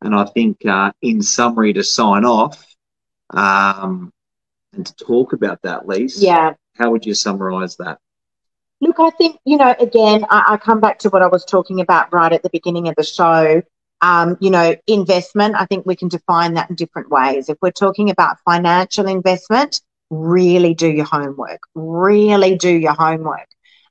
And 0.03 0.13
I 0.13 0.25
think, 0.25 0.63
uh, 0.63 0.91
in 1.01 1.23
summary, 1.23 1.73
to 1.73 1.83
sign 1.83 2.23
off 2.23 2.63
um, 3.31 4.13
and 4.73 4.85
to 4.85 4.95
talk 4.95 5.33
about 5.33 5.59
that, 5.63 5.87
Lise, 5.87 6.21
yeah. 6.21 6.53
how 6.75 6.91
would 6.91 7.03
you 7.03 7.15
summarize 7.15 7.77
that? 7.77 7.97
Look, 8.79 8.99
I 8.99 9.09
think, 9.09 9.39
you 9.43 9.57
know, 9.57 9.73
again, 9.79 10.23
I, 10.29 10.43
I 10.49 10.57
come 10.57 10.81
back 10.81 10.99
to 10.99 11.09
what 11.09 11.23
I 11.23 11.27
was 11.27 11.45
talking 11.45 11.81
about 11.81 12.13
right 12.13 12.31
at 12.31 12.43
the 12.43 12.49
beginning 12.49 12.87
of 12.89 12.95
the 12.95 13.03
show. 13.03 13.63
Um, 14.01 14.37
you 14.39 14.51
know, 14.51 14.75
investment, 14.85 15.55
I 15.55 15.65
think 15.65 15.87
we 15.87 15.95
can 15.95 16.09
define 16.09 16.53
that 16.55 16.69
in 16.69 16.75
different 16.75 17.09
ways. 17.09 17.49
If 17.49 17.57
we're 17.59 17.71
talking 17.71 18.11
about 18.11 18.37
financial 18.45 19.07
investment, 19.07 19.81
really 20.12 20.76
do 20.76 20.88
your 20.88 21.06
homework, 21.06 21.62
really 21.74 22.56
do 22.56 22.69
your 22.69 22.93
homework. 22.93 23.47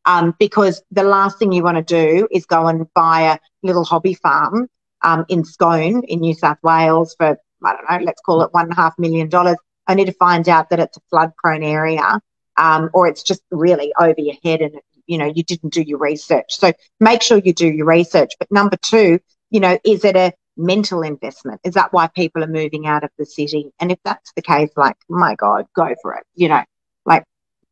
Um, 0.06 0.34
because 0.38 0.82
the 0.92 1.02
last 1.02 1.38
thing 1.38 1.52
you 1.52 1.64
want 1.64 1.76
to 1.76 1.82
do 1.82 2.28
is 2.30 2.46
go 2.46 2.68
and 2.68 2.86
buy 2.94 3.22
a 3.22 3.38
little 3.62 3.84
hobby 3.84 4.14
farm 4.14 4.68
um, 5.02 5.24
in 5.28 5.44
Scone 5.44 6.04
in 6.04 6.20
New 6.20 6.34
South 6.34 6.58
Wales 6.62 7.14
for, 7.18 7.36
I 7.64 7.72
don't 7.72 7.90
know, 7.90 8.04
let's 8.06 8.20
call 8.22 8.42
it 8.42 8.52
one 8.52 8.64
and 8.64 8.72
a 8.72 8.76
half 8.76 8.94
million 8.98 9.28
dollars, 9.28 9.56
only 9.88 10.04
to 10.04 10.12
find 10.12 10.48
out 10.48 10.70
that 10.70 10.80
it's 10.80 10.96
a 10.96 11.00
flood 11.10 11.32
prone 11.36 11.62
area 11.64 12.20
um, 12.60 12.90
or 12.92 13.08
it's 13.08 13.22
just 13.22 13.42
really 13.50 13.92
over 13.98 14.20
your 14.20 14.36
head 14.44 14.60
and 14.60 14.76
you 15.06 15.18
know 15.18 15.26
you 15.26 15.42
didn't 15.42 15.72
do 15.72 15.82
your 15.82 15.98
research 15.98 16.54
so 16.54 16.72
make 17.00 17.22
sure 17.22 17.38
you 17.38 17.52
do 17.52 17.66
your 17.66 17.86
research 17.86 18.32
but 18.38 18.50
number 18.52 18.76
two 18.76 19.18
you 19.50 19.58
know 19.58 19.78
is 19.84 20.04
it 20.04 20.14
a 20.14 20.32
mental 20.60 21.02
investment 21.02 21.60
is 21.64 21.74
that 21.74 21.92
why 21.92 22.06
people 22.08 22.44
are 22.44 22.48
moving 22.48 22.86
out 22.86 23.04
of 23.04 23.10
the 23.18 23.26
city 23.26 23.72
and 23.80 23.90
if 23.92 23.98
that's 24.04 24.32
the 24.36 24.42
case 24.42 24.70
like 24.76 24.96
my 25.08 25.34
god 25.36 25.66
go 25.74 25.94
for 26.02 26.14
it 26.14 26.24
you 26.34 26.48
know 26.48 26.62
like 27.06 27.24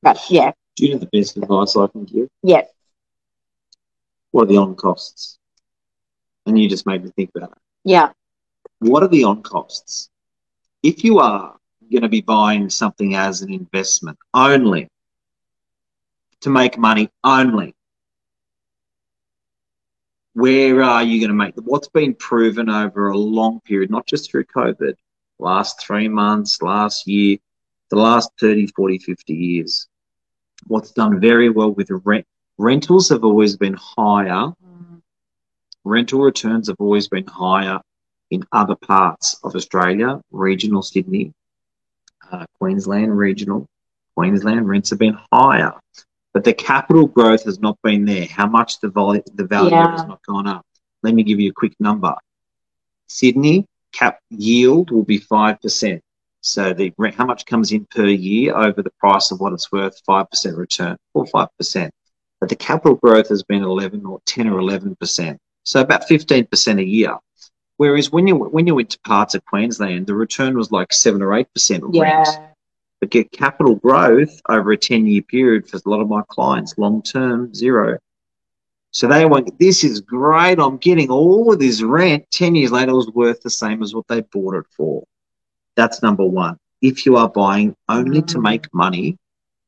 but 0.03 0.19
yeah 0.31 0.53
Do 0.77 0.87
you 0.87 0.93
know 0.95 0.99
the 1.01 1.09
best 1.13 1.37
advice 1.37 1.77
I 1.77 1.87
can 1.89 2.05
give? 2.05 2.29
yeah 2.43 2.63
What 4.33 4.45
are 4.45 4.47
the 4.47 4.57
on 4.59 4.75
costs? 4.77 5.39
And 6.47 6.59
you 6.59 6.69
just 6.69 6.87
made 6.87 7.05
me 7.05 7.11
think 7.17 7.31
about 7.37 7.53
it. 7.53 7.59
yeah 7.85 8.11
what 8.81 9.03
are 9.03 9.09
the 9.09 9.25
on 9.25 9.43
costs? 9.43 10.11
If 10.83 11.05
you 11.05 11.19
are 11.19 11.57
going 11.91 12.03
to 12.03 12.09
be 12.09 12.21
buying 12.21 12.69
something 12.71 13.15
as 13.15 13.43
an 13.43 13.53
investment 13.53 14.19
only 14.35 14.89
to 16.41 16.51
make 16.51 16.79
money 16.79 17.11
only, 17.25 17.75
where 20.39 20.83
are 20.85 21.03
you 21.03 21.19
going 21.19 21.31
to 21.31 21.35
make 21.35 21.55
what's 21.65 21.89
been 21.89 22.15
proven 22.15 22.71
over 22.71 23.09
a 23.09 23.17
long 23.19 23.61
period, 23.63 23.91
not 23.91 24.07
just 24.07 24.31
through 24.31 24.45
COVID, 24.45 24.95
last 25.41 25.81
three 25.81 26.07
months, 26.07 26.63
last 26.63 27.09
year, 27.09 27.39
the 27.91 27.97
last 27.97 28.31
30, 28.39 28.69
40, 28.69 28.99
50 28.99 29.35
years? 29.35 29.89
What's 30.69 30.93
done 30.93 31.19
very 31.21 31.51
well 31.51 31.73
with 31.73 31.91
rent 31.91 32.25
rentals 32.57 33.09
have 33.09 33.25
always 33.25 33.57
been 33.57 33.75
higher. 33.75 34.53
Rental 35.85 36.21
returns 36.21 36.69
have 36.69 36.77
always 36.79 37.09
been 37.09 37.27
higher 37.27 37.81
in 38.31 38.45
other 38.53 38.77
parts 38.77 39.41
of 39.43 39.57
Australia, 39.57 40.21
regional 40.31 40.83
Sydney, 40.83 41.33
uh, 42.31 42.47
Queensland, 42.61 43.17
regional 43.17 43.67
Queensland 44.15 44.69
rents 44.69 44.91
have 44.91 44.99
been 45.01 45.19
higher, 45.33 45.73
but 46.39 46.45
the 46.45 46.55
capital 46.55 47.09
growth 47.09 47.43
has 47.47 47.59
not 47.59 47.77
been 47.83 48.05
there. 48.05 48.25
How 48.25 48.47
much 48.47 48.79
the 48.79 48.89
value 48.89 49.25
the 49.35 49.45
value 49.45 49.73
Yeah. 49.73 49.91
has 49.91 50.05
not 50.07 50.25
gone 50.25 50.47
up? 50.47 50.65
Let 51.03 51.13
me 51.15 51.25
give 51.25 51.41
you 51.41 51.51
a 51.51 51.53
quick 51.53 51.75
number. 51.81 52.15
Sydney 53.09 53.67
cap 53.91 54.21
yield 54.31 54.93
will 54.93 55.03
be 55.03 55.19
five 55.19 55.61
percent. 55.61 56.01
So 56.41 56.73
the 56.73 56.93
rent, 56.97 57.17
how 57.17 57.27
much 57.27 57.45
comes 57.45 57.73
in 57.73 57.87
per 57.87 58.07
year 58.07 58.57
over 58.57 58.85
the 58.85 58.93
price 59.01 59.33
of 59.33 59.41
what 59.41 59.53
it's 59.53 59.73
worth? 59.73 60.01
Five 60.07 60.31
percent 60.31 60.57
return, 60.57 60.97
or 61.13 61.27
five 61.27 61.49
percent. 61.59 61.93
But 62.39 62.51
the 62.51 62.55
capital 62.55 62.95
growth 62.95 63.31
has 63.31 63.43
been 63.43 63.65
eleven 63.65 64.07
or 64.07 64.21
ten 64.25 64.47
or 64.47 64.61
eleven 64.61 64.95
percent. 64.95 65.41
So 65.65 65.81
about 65.81 66.07
fifteen 66.07 66.47
percent 66.47 66.79
a 66.79 66.85
year. 66.85 67.17
Whereas 67.79 68.13
when 68.13 68.29
you 68.29 68.37
when 68.37 68.69
you 68.69 68.77
went 68.77 68.91
to 68.91 69.01
parts 69.01 69.35
of 69.35 69.45
Queensland, 69.45 70.07
the 70.07 70.15
return 70.15 70.57
was 70.57 70.71
like 70.71 70.93
seven 70.93 71.21
or 71.21 71.35
eight 71.35 71.53
percent 71.53 71.83
rent. 71.85 72.29
But 73.01 73.11
get 73.11 73.31
capital 73.31 73.77
growth 73.77 74.41
over 74.49 74.73
a 74.73 74.77
ten 74.77 75.07
year 75.07 75.23
period 75.23 75.69
for 75.69 75.77
a 75.77 75.89
lot 75.89 76.01
of 76.01 76.09
my 76.09 76.23
clients, 76.29 76.77
long 76.79 77.03
term 77.03 77.55
zero. 77.55 77.99
So 78.91 79.07
they 79.07 79.25
went, 79.27 79.57
this 79.59 79.85
is 79.85 80.01
great. 80.01 80.59
I'm 80.59 80.79
getting 80.79 81.11
all 81.11 81.53
of 81.53 81.59
this 81.61 81.83
rent. 81.83 82.25
Ten 82.33 82.55
years 82.55 82.73
later, 82.73 82.91
it 82.91 82.95
was 82.95 83.11
worth 83.11 83.41
the 83.43 83.51
same 83.51 83.83
as 83.83 83.95
what 83.95 84.09
they 84.09 84.23
bought 84.23 84.55
it 84.57 84.67
for. 84.77 85.05
That's 85.77 86.03
number 86.03 86.25
one. 86.25 86.57
If 86.83 87.07
you 87.07 87.17
are 87.17 87.29
buying 87.29 87.77
only 87.89 88.23
to 88.23 88.39
Mm. 88.39 88.43
make 88.43 88.75
money, 88.75 89.17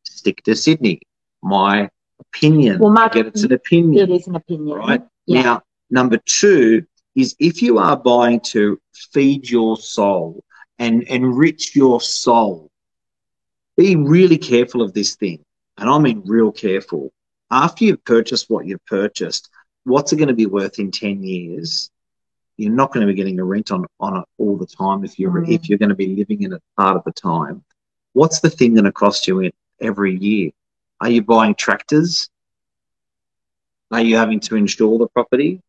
stick 0.04 0.42
to 0.44 0.56
Sydney. 0.56 1.00
My 1.42 1.88
opinion. 2.18 2.78
Well, 2.80 2.90
Mark, 2.92 3.14
Again, 3.14 3.26
it's 3.28 3.42
an 3.44 3.52
opinion. 3.52 4.10
it 4.10 4.14
is 4.14 4.26
an 4.26 4.36
opinion 4.36 4.76
Right. 4.76 5.02
Yeah. 5.26 5.42
Now, 5.42 5.62
number 5.90 6.18
two 6.26 6.84
is 7.14 7.36
if 7.38 7.62
you 7.62 7.78
are 7.78 7.96
buying 7.96 8.40
to 8.40 8.80
feed 8.94 9.48
your 9.48 9.76
soul 9.76 10.42
and 10.78 11.02
enrich 11.04 11.76
your 11.76 12.00
soul, 12.00 12.69
be 13.80 13.96
really 13.96 14.36
careful 14.38 14.82
of 14.82 14.92
this 14.92 15.16
thing. 15.16 15.42
And 15.78 15.88
I 15.88 15.98
mean 15.98 16.22
real 16.26 16.52
careful. 16.52 17.10
After 17.50 17.84
you've 17.84 18.04
purchased 18.04 18.50
what 18.50 18.66
you've 18.66 18.84
purchased, 18.86 19.48
what's 19.84 20.12
it 20.12 20.16
going 20.16 20.28
to 20.28 20.34
be 20.34 20.46
worth 20.46 20.78
in 20.78 20.90
10 20.90 21.22
years? 21.22 21.90
You're 22.58 22.72
not 22.72 22.92
going 22.92 23.06
to 23.06 23.10
be 23.12 23.16
getting 23.16 23.40
a 23.40 23.44
rent 23.44 23.70
on, 23.70 23.86
on 23.98 24.18
it 24.18 24.24
all 24.38 24.56
the 24.58 24.66
time 24.66 25.02
if 25.04 25.18
you're 25.18 25.30
Mm. 25.32 25.48
if 25.54 25.68
you're 25.68 25.78
going 25.78 25.88
to 25.88 25.94
be 25.94 26.14
living 26.14 26.42
in 26.42 26.52
it 26.52 26.62
part 26.76 26.96
of 26.98 27.04
the 27.04 27.12
time. 27.12 27.64
What's 28.12 28.40
the 28.40 28.50
thing 28.50 28.74
going 28.74 28.84
to 28.84 28.92
cost 28.92 29.26
you 29.26 29.40
in 29.40 29.52
every 29.80 30.14
year? 30.18 30.50
Are 31.00 31.08
you 31.08 31.22
buying 31.22 31.54
tractors? 31.54 32.28
Are 33.90 34.02
you 34.02 34.16
having 34.16 34.40
to 34.40 34.56
insure 34.56 34.98
the 34.98 35.06
property? 35.08 35.62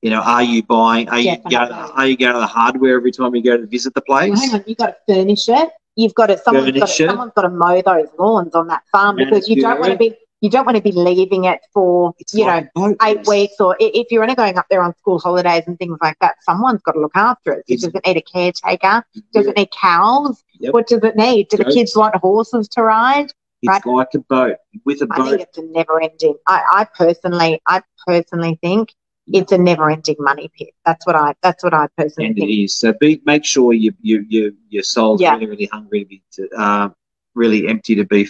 You 0.00 0.10
know, 0.10 0.22
are 0.22 0.42
you 0.42 0.62
buying? 0.62 1.08
Are 1.10 1.18
you 1.18 1.36
Definitely. 1.36 1.56
going? 1.56 1.72
Are 1.72 2.06
you 2.06 2.16
going 2.16 2.34
to 2.34 2.40
the 2.40 2.46
hardware 2.46 2.96
every 2.96 3.12
time 3.12 3.34
you 3.34 3.42
go 3.42 3.56
to 3.58 3.66
visit 3.66 3.92
the 3.92 4.00
place? 4.00 4.30
Well, 4.30 4.40
hang 4.40 4.54
on, 4.54 4.64
you've 4.66 4.78
got 4.78 4.96
to 5.06 5.14
furnish 5.14 5.48
it. 5.48 5.68
You've 5.96 6.14
got 6.14 6.26
to 6.26 6.38
someone's 6.38 6.70
got 6.78 6.88
to, 6.88 7.06
someone's 7.08 7.32
got 7.34 7.42
to 7.42 7.48
mow 7.48 7.80
those 7.82 8.08
lawns 8.18 8.54
on 8.54 8.68
that 8.68 8.82
farm 8.92 9.16
because 9.16 9.48
you 9.48 9.60
don't 9.62 9.80
want 9.80 9.92
to 9.92 9.98
be 9.98 10.14
you 10.42 10.50
don't 10.50 10.66
want 10.66 10.76
to 10.76 10.82
be 10.82 10.92
leaving 10.92 11.44
it 11.44 11.60
for 11.72 12.12
It's 12.18 12.34
you 12.34 12.44
know 12.44 12.46
like 12.48 12.64
a 12.66 12.70
boat 12.74 12.96
eight 13.02 13.26
weeks 13.26 13.54
or 13.58 13.76
if 13.80 14.12
you're 14.12 14.22
only 14.22 14.34
going 14.34 14.58
up 14.58 14.66
there 14.68 14.82
on 14.82 14.94
school 14.96 15.18
holidays 15.18 15.62
and 15.66 15.78
things 15.78 15.98
like 16.02 16.18
that. 16.20 16.36
Someone's 16.42 16.82
got 16.82 16.92
to 16.92 17.00
look 17.00 17.16
after 17.16 17.52
it. 17.54 17.64
It 17.66 17.80
doesn't 17.80 18.06
need 18.06 18.16
a 18.18 18.20
caretaker. 18.20 19.04
Does 19.32 19.46
it 19.46 19.56
need 19.56 19.70
cows? 19.70 20.44
Yep. 20.58 20.74
What 20.74 20.86
does 20.86 21.02
it 21.02 21.16
need? 21.16 21.48
Do 21.48 21.56
the 21.56 21.64
kids 21.64 21.96
want 21.96 22.14
horses 22.16 22.68
to 22.68 22.82
ride? 22.82 23.32
It's 23.62 23.84
Right. 23.86 23.86
like 23.86 24.14
a 24.14 24.18
boat. 24.18 24.56
With 24.84 25.00
a 25.00 25.06
boat, 25.06 25.18
I 25.18 25.30
think 25.30 25.40
it's 25.40 25.58
a 25.58 25.62
never 25.62 26.00
ending. 26.00 26.36
I, 26.46 26.62
I 26.72 26.84
personally, 26.84 27.60
I 27.66 27.82
personally 28.06 28.58
think 28.62 28.92
it's 29.32 29.52
a 29.52 29.58
never 29.58 29.90
ending 29.90 30.16
money 30.18 30.50
pit. 30.56 30.70
That's 30.84 31.06
what 31.06 31.16
I, 31.16 31.34
that's 31.42 31.62
what 31.64 31.74
I 31.74 31.86
personally 31.96 32.30
and 32.30 32.38
it 32.38 32.40
think. 32.40 32.50
is. 32.50 32.76
So 32.76 32.92
be 33.00 33.20
make 33.24 33.44
sure 33.44 33.72
you 33.72 33.92
you 34.00 34.24
you 34.28 34.54
your 34.68 34.82
soul's 34.82 35.20
Yeah. 35.20 35.34
really 35.34 35.46
really 35.46 35.66
hungry 35.66 36.00
to 36.04 36.06
be 36.06 36.22
to, 36.32 36.48
uh, 36.58 36.88
really 37.34 37.68
empty 37.68 37.94
to 37.96 38.04
be 38.04 38.28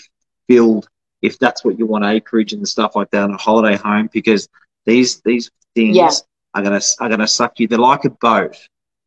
filled. 0.49 0.89
If 1.23 1.39
that's 1.39 1.65
what 1.65 1.79
you 1.79 1.87
want, 1.87 2.05
acreage 2.05 2.53
and 2.53 2.67
stuff 2.69 2.95
like 2.97 3.11
that, 3.11 3.25
and 3.25 3.35
a 3.35 3.39
holiday 3.39 3.77
home, 3.77 4.09
because 4.13 4.49
these 4.87 5.21
these 5.25 5.51
things 5.75 5.97
Yeah. 5.97 6.11
are 6.55 6.63
gonna 6.63 6.81
are 7.01 7.09
gonna 7.09 7.27
suck 7.29 7.59
you. 7.59 7.67
They're 7.69 7.79
like 7.79 8.05
a 8.05 8.11
boat. 8.11 8.57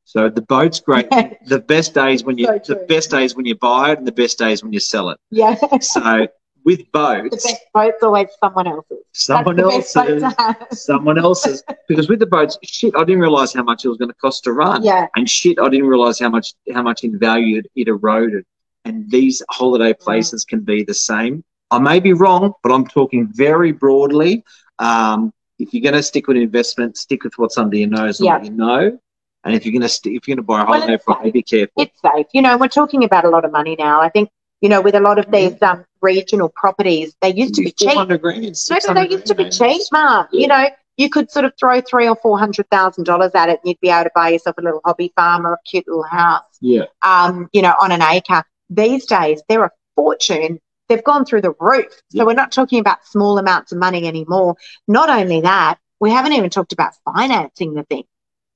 So 0.06 0.30
the 0.30 0.42
boat's 0.42 0.80
great. 0.80 1.10
the 1.46 1.60
best 1.60 1.94
days 1.94 2.24
when 2.24 2.38
you 2.38 2.48
So 2.64 2.74
the 2.74 2.76
best 2.88 3.12
days 3.12 3.36
when 3.36 3.46
you 3.46 3.56
buy 3.56 3.92
it, 3.92 3.98
and 4.00 4.08
the 4.08 4.12
best 4.12 4.38
days 4.38 4.64
when 4.64 4.74
you 4.74 4.80
sell 4.80 5.10
it. 5.10 5.18
Yeah. 5.32 5.56
So 5.80 6.28
with 6.66 6.80
the 6.80 6.88
boats, 6.92 7.44
best 7.46 7.62
boat's 7.74 8.04
always 8.04 8.28
someone 8.40 8.68
else's. 8.68 8.98
someone 9.14 9.56
the 9.56 9.64
else's, 9.64 9.94
boat 9.94 10.20
to 10.20 10.30
have. 10.38 10.68
someone 10.72 11.18
else's. 11.18 11.64
Because 11.88 12.10
with 12.10 12.20
the 12.20 12.26
boats, 12.26 12.58
shit, 12.64 12.94
I 12.96 13.04
didn't 13.04 13.22
realize 13.22 13.54
how 13.54 13.64
much 13.64 13.86
it 13.86 13.90
was 13.90 13.98
going 13.98 14.10
to 14.10 14.16
cost 14.16 14.44
to 14.46 14.54
run 14.54 14.84
Yeah. 14.84 15.08
and 15.16 15.30
shit, 15.30 15.58
I 15.60 15.70
didn't 15.70 15.88
realize 15.88 16.20
how 16.20 16.30
much 16.30 16.54
how 16.74 16.82
much 16.84 17.04
in 17.04 17.18
value 17.20 17.60
it, 17.60 17.68
it 17.76 17.88
eroded. 17.88 18.46
And 18.86 19.10
these 19.12 19.42
holiday 19.50 19.94
places 19.94 20.46
can 20.46 20.62
be 20.62 20.84
the 20.84 20.94
same. 20.94 21.44
I 21.72 21.80
may 21.80 22.00
be 22.00 22.14
wrong, 22.14 22.54
but 22.64 22.72
I'm 22.72 22.88
talking 22.88 23.28
very 23.34 23.72
broadly. 23.72 24.44
Um, 24.80 25.34
if 25.60 25.74
you're 25.74 25.84
going 25.84 25.94
to 25.96 26.02
stick 26.04 26.28
with 26.28 26.38
investment, 26.38 26.98
stick 26.98 27.24
with 27.24 27.34
what's 27.38 27.58
under 27.58 27.76
your 27.76 27.90
nose 27.90 28.20
and 28.20 28.26
Yeah. 28.28 28.38
what 28.38 28.46
you 28.46 28.52
know. 28.52 29.00
And 29.44 29.56
if 29.56 29.66
you're 29.66 29.72
going 29.74 29.82
to 29.84 29.90
st- 29.90 30.16
if 30.16 30.28
you're 30.28 30.36
going 30.36 30.44
to 30.44 30.48
buy 30.48 30.62
a 30.62 30.66
Well, 30.66 30.74
holiday 30.80 30.96
it's 30.96 31.04
property, 31.06 31.32
be 31.32 31.44
careful. 31.44 31.84
It's 31.84 32.00
safe. 32.02 32.28
You 32.34 32.42
know, 32.42 32.58
we're 32.58 32.68
talking 32.68 33.04
about 33.04 33.24
a 33.26 33.30
lot 33.30 33.46
of 33.46 33.52
money 33.52 33.76
now. 33.78 34.02
I 34.02 34.10
think, 34.10 34.30
you 34.62 34.70
know, 34.70 34.82
with 34.82 34.96
a 34.96 35.00
lot 35.00 35.20
of 35.20 35.32
these 35.32 35.62
um, 35.62 35.86
regional 36.02 36.50
properties, 36.50 37.16
they 37.22 37.34
used 37.34 37.56
to 37.56 37.64
be 37.64 37.72
cheap. 37.72 37.92
400 37.92 38.22
grand, 38.22 38.44
No, 38.44 38.78
but 38.88 38.94
they 38.94 39.10
used 39.10 39.26
to 39.28 39.36
be 39.36 39.50
cheap, 39.50 39.82
Mark. 39.92 40.30
Yeah. 40.32 40.42
You 40.42 40.48
know, 40.48 40.68
you 40.98 41.10
could 41.10 41.32
sort 41.32 41.46
of 41.46 41.54
throw 41.58 41.80
three 41.80 42.10
or 42.10 42.16
four 42.18 42.38
hundred 42.38 42.70
thousand 42.70 43.06
dollars 43.06 43.32
at 43.34 43.50
it, 43.50 43.60
and 43.64 43.70
you'd 43.70 43.80
be 43.80 43.90
able 43.90 44.04
to 44.04 44.12
buy 44.14 44.30
yourself 44.30 44.58
a 44.58 44.62
little 44.62 44.82
hobby 44.84 45.14
farm 45.16 45.48
or 45.48 45.54
a 45.54 45.58
cute 45.66 45.88
little 45.88 46.04
house. 46.04 46.44
Yeah. 46.60 46.86
Um, 47.02 47.50
you 47.54 47.62
know, 47.62 47.74
on 47.82 47.92
an 47.92 48.02
acre. 48.02 48.44
These 48.70 49.06
days, 49.06 49.42
they're 49.48 49.64
a 49.64 49.72
fortune. 49.96 50.60
They've 50.90 51.04
gone 51.04 51.24
through 51.24 51.42
the 51.42 51.54
roof. 51.60 52.02
So 52.10 52.26
we're 52.26 52.34
not 52.34 52.52
talking 52.52 52.80
about 52.80 53.06
small 53.06 53.38
amounts 53.38 53.72
of 53.72 53.78
money 53.78 54.08
anymore. 54.08 54.56
Not 54.88 55.10
only 55.10 55.42
that, 55.42 55.78
we 56.00 56.12
haven't 56.12 56.34
even 56.34 56.50
talked 56.50 56.74
about 56.74 56.94
financing 57.06 57.74
the 57.76 57.84
thing. 57.84 58.04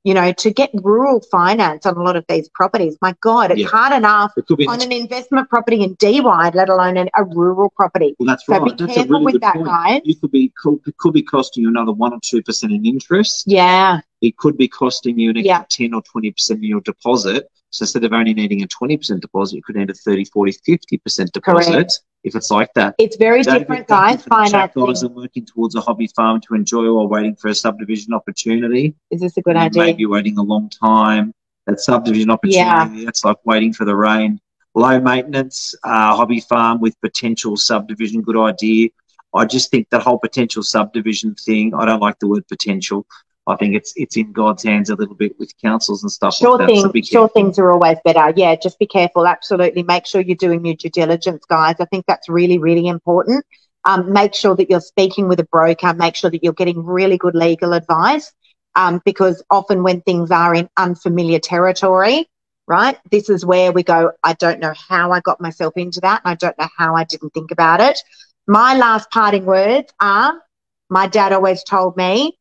You 0.05 0.13
know, 0.13 0.33
to 0.33 0.51
get 0.51 0.69
rural 0.73 1.21
finance 1.31 1.85
on 1.85 1.95
a 1.95 2.03
lot 2.03 2.17
of 2.17 2.25
these 2.27 2.49
properties, 2.49 2.97
my 3.01 3.15
God, 3.21 3.51
it's 3.51 3.61
Yeah. 3.61 3.67
hard 3.67 3.93
enough 3.93 4.33
It 4.35 4.67
on 4.67 4.81
an 4.81 4.91
investment 4.91 5.49
property 5.49 5.81
in 5.81 5.93
Dee 5.93 6.19
Why, 6.19 6.51
let 6.53 6.67
alone 6.67 6.97
an, 6.97 7.09
a 7.15 7.23
rural 7.23 7.71
property. 7.75 8.15
well, 8.19 8.27
that's 8.27 8.45
So 8.45 8.59
right. 8.59 8.77
be 8.77 8.85
That's 8.85 8.97
a 8.97 9.07
really 9.07 9.23
with 9.25 9.33
good 9.35 9.41
that, 9.43 9.53
point. 9.55 9.67
guys. 9.67 10.01
You 10.03 10.15
could 10.15 10.31
be 10.31 10.51
could, 10.61 10.79
could 10.97 11.13
be 11.13 11.21
costing 11.23 11.63
you 11.63 11.69
another 11.69 11.93
one 11.93 12.13
or 12.13 12.19
two 12.21 12.41
percent 12.41 12.73
in 12.73 12.85
interest. 12.85 13.45
Yeah, 13.47 14.01
it 14.23 14.37
could 14.37 14.57
be 14.57 14.67
costing 14.67 15.19
you 15.19 15.29
an 15.31 15.37
extra 15.37 15.47
Yeah. 15.47 15.65
10 15.69 15.93
or 15.93 16.01
20% 16.01 16.51
of 16.51 16.63
your 16.63 16.81
deposit. 16.81 17.47
So 17.69 17.83
instead 17.83 18.03
of 18.03 18.13
only 18.13 18.33
needing 18.33 18.61
a 18.63 18.67
20% 18.67 19.19
deposit, 19.19 19.55
you 19.57 19.63
could 19.63 19.75
need 19.75 19.89
a 19.89 19.93
30, 19.93 20.25
40, 20.25 20.51
50% 20.53 21.31
deposit 21.31 21.71
Correct. 21.71 21.99
if 22.23 22.35
it's 22.35 22.49
like 22.51 22.69
that. 22.75 22.95
it's 22.99 23.17
very 23.17 23.41
different, 23.43 23.87
guys. 23.87 24.21
for 24.23 24.29
the 24.29 24.35
chat, 24.45 24.73
Financing. 24.73 24.85
guys 24.85 25.03
and 25.03 25.15
working 25.15 25.45
towards 25.45 25.75
a 25.75 25.81
hobby 25.81 26.07
farm 26.15 26.39
to 26.41 26.53
enjoy 26.55 26.91
while 26.93 27.07
waiting 27.07 27.35
for 27.35 27.47
a 27.49 27.55
subdivision 27.55 28.13
opportunity. 28.13 28.95
Is 29.11 29.21
this 29.21 29.37
a 29.37 29.41
good 29.41 29.55
You 29.55 29.61
idea? 29.61 29.83
may 29.83 29.93
be 29.93 30.05
waiting 30.05 30.37
a 30.37 30.43
long 30.43 30.69
time. 30.69 31.33
That 31.67 31.79
subdivision 31.79 32.29
opportunity, 32.29 32.99
yeah. 32.99 33.05
that's 33.05 33.23
like 33.25 33.37
waiting 33.45 33.73
for 33.73 33.85
the 33.85 33.95
rain. 33.95 34.39
Low 34.75 34.99
maintenance, 34.99 35.73
uh, 35.83 36.15
hobby 36.15 36.39
farm 36.41 36.79
with 36.81 36.99
potential 37.01 37.55
subdivision, 37.57 38.21
good 38.21 38.37
idea. 38.37 38.89
I 39.35 39.45
just 39.45 39.71
think 39.71 39.89
that 39.89 40.01
whole 40.03 40.19
potential 40.19 40.61
subdivision 40.61 41.33
thing, 41.35 41.73
I 41.73 41.85
don't 41.85 41.99
like 42.01 42.19
the 42.19 42.27
word 42.27 42.47
potential. 42.47 43.05
I 43.45 43.57
think 43.57 43.75
it's 43.75 43.93
it's 43.97 44.15
in 44.15 44.31
God's 44.31 44.63
hands 44.63 44.89
a 44.89 44.95
little 44.95 45.15
bit 45.15 45.37
with 45.37 45.51
councils 45.61 46.01
and 46.03 46.11
stuff 46.11 46.35
Sure 46.35 46.57
like 46.57 46.67
that. 46.67 46.91
So 46.93 47.01
sure 47.03 47.29
things 47.29 47.59
are 47.59 47.71
always 47.71 47.97
better. 48.05 48.33
Yeah, 48.35 48.55
just 48.55 48.79
be 48.79 48.87
careful. 48.87 49.27
Absolutely. 49.27 49.83
Make 49.83 50.05
sure 50.05 50.21
you're 50.21 50.37
doing 50.37 50.65
your 50.65 50.75
due 50.75 50.89
diligence, 50.89 51.43
guys. 51.45 51.75
I 51.79 51.85
think 51.85 52.05
that's 52.05 52.29
really, 52.29 52.57
really 52.57 52.87
important. 52.87 53.45
Um, 53.85 54.13
make 54.13 54.33
sure 54.33 54.55
that 54.55 54.69
you're 54.69 54.79
speaking 54.79 55.27
with 55.27 55.41
a 55.41 55.43
broker. 55.45 55.93
Make 55.93 56.15
sure 56.15 56.31
that 56.31 56.41
you're 56.41 56.53
getting 56.53 56.85
really 56.85 57.17
good 57.17 57.35
legal 57.35 57.73
advice. 57.73 58.31
Um, 58.75 59.01
because 59.05 59.43
often 59.51 59.83
when 59.83 60.01
things 60.01 60.31
are 60.31 60.55
in 60.55 60.69
unfamiliar 60.77 61.39
territory, 61.39 62.27
right, 62.65 62.97
this 63.11 63.29
is 63.29 63.45
where 63.45 63.71
we 63.73 63.83
go, 63.83 64.13
I 64.23 64.33
don't 64.33 64.59
know 64.59 64.73
how 64.89 65.11
I 65.11 65.19
got 65.19 65.41
myself 65.41 65.73
into 65.75 65.99
that. 66.01 66.21
And 66.23 66.31
I 66.31 66.35
don't 66.35 66.57
know 66.57 66.69
how 66.77 66.95
I 66.95 67.03
didn't 67.03 67.33
think 67.33 67.51
about 67.51 67.81
it. 67.81 67.99
My 68.47 68.75
last 68.75 69.11
parting 69.11 69.45
words 69.45 69.93
are 69.99 70.41
my 70.89 71.07
dad 71.07 71.33
always 71.33 71.63
told 71.63 71.97
me, 71.97 72.37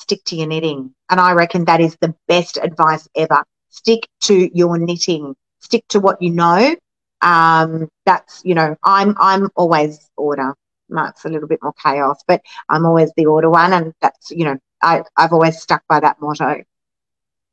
stick 0.00 0.24
to 0.24 0.36
your 0.36 0.48
knitting. 0.48 0.94
And 1.10 1.20
I 1.20 1.32
reckon 1.32 1.64
that 1.66 1.80
is 1.80 1.96
the 2.00 2.14
best 2.26 2.58
advice 2.62 3.08
ever. 3.14 3.44
Stick 3.68 4.08
to 4.22 4.50
your 4.56 4.78
knitting. 4.78 5.36
Stick 5.60 5.84
to 5.88 6.00
what 6.00 6.20
you 6.20 6.30
know. 6.30 6.74
Um, 7.22 7.88
that's 8.06 8.40
you 8.44 8.54
know, 8.54 8.76
I'm 8.82 9.14
I'm 9.20 9.50
always 9.54 10.10
order. 10.16 10.54
Mark's 10.88 11.24
a 11.24 11.28
little 11.28 11.46
bit 11.48 11.60
more 11.62 11.74
chaos, 11.80 12.20
but 12.26 12.40
I'm 12.68 12.84
always 12.84 13.12
the 13.16 13.26
order 13.26 13.50
one, 13.50 13.72
and 13.72 13.92
that's 14.00 14.30
you 14.30 14.44
know, 14.44 14.56
I 14.82 15.02
I've 15.16 15.32
always 15.32 15.60
stuck 15.60 15.82
by 15.88 16.00
that 16.00 16.20
motto. 16.20 16.64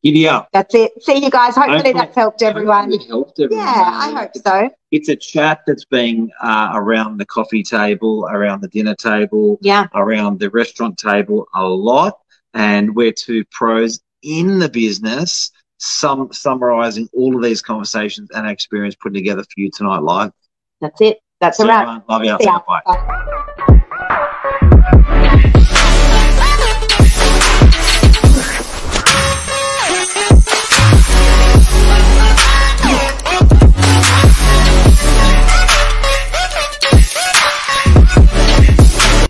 Giddy 0.03 0.27
up. 0.27 0.49
That's 0.53 0.73
it. 0.75 1.03
See 1.03 1.17
you 1.23 1.29
guys. 1.29 1.55
Hopefully 1.55 1.77
Hopefully- 1.77 1.93
that's 1.93 2.15
helped 2.15 2.41
everyone. 2.43 2.93
It 2.93 3.07
helped 3.07 3.39
everyone. 3.39 3.65
Yeah, 3.65 3.89
I 3.93 4.12
hope 4.12 4.31
so. 4.36 4.69
It's 4.91 5.10
a 5.10 5.15
chat 5.15 5.62
that's 5.67 5.86
being 5.86 6.31
uh, 6.41 6.71
around 6.75 7.17
the 7.17 7.25
coffee 7.25 7.63
table, 7.63 8.25
around 8.29 8.62
the 8.62 8.67
dinner 8.69 8.95
table, 8.95 9.57
Yeah, 9.62 9.88
around 9.95 10.39
the 10.39 10.49
restaurant 10.51 10.97
table 10.97 11.47
a 11.55 11.65
lot, 11.65 12.19
and 12.58 12.96
we're 12.96 13.12
two 13.13 13.46
pros 13.52 14.00
in 14.24 14.58
the 14.58 14.67
business, 14.67 15.52
some 15.78 16.34
summarizing 16.34 17.08
all 17.13 17.36
of 17.36 17.43
these 17.43 17.62
conversations 17.62 18.30
and 18.32 18.50
experience 18.50 18.96
putting 18.96 19.13
together 19.13 19.43
for 19.43 19.54
you 19.58 19.70
tonight 19.70 20.02
live. 20.02 20.32
that's 20.82 21.00
it. 21.02 21.20
That's 21.39 21.58
So, 21.58 21.65
a 21.65 21.67
wrap. 21.67 22.04
love 22.10 22.24
you. 22.26 22.36
See. 22.41 22.48
Bye. 22.48 23.54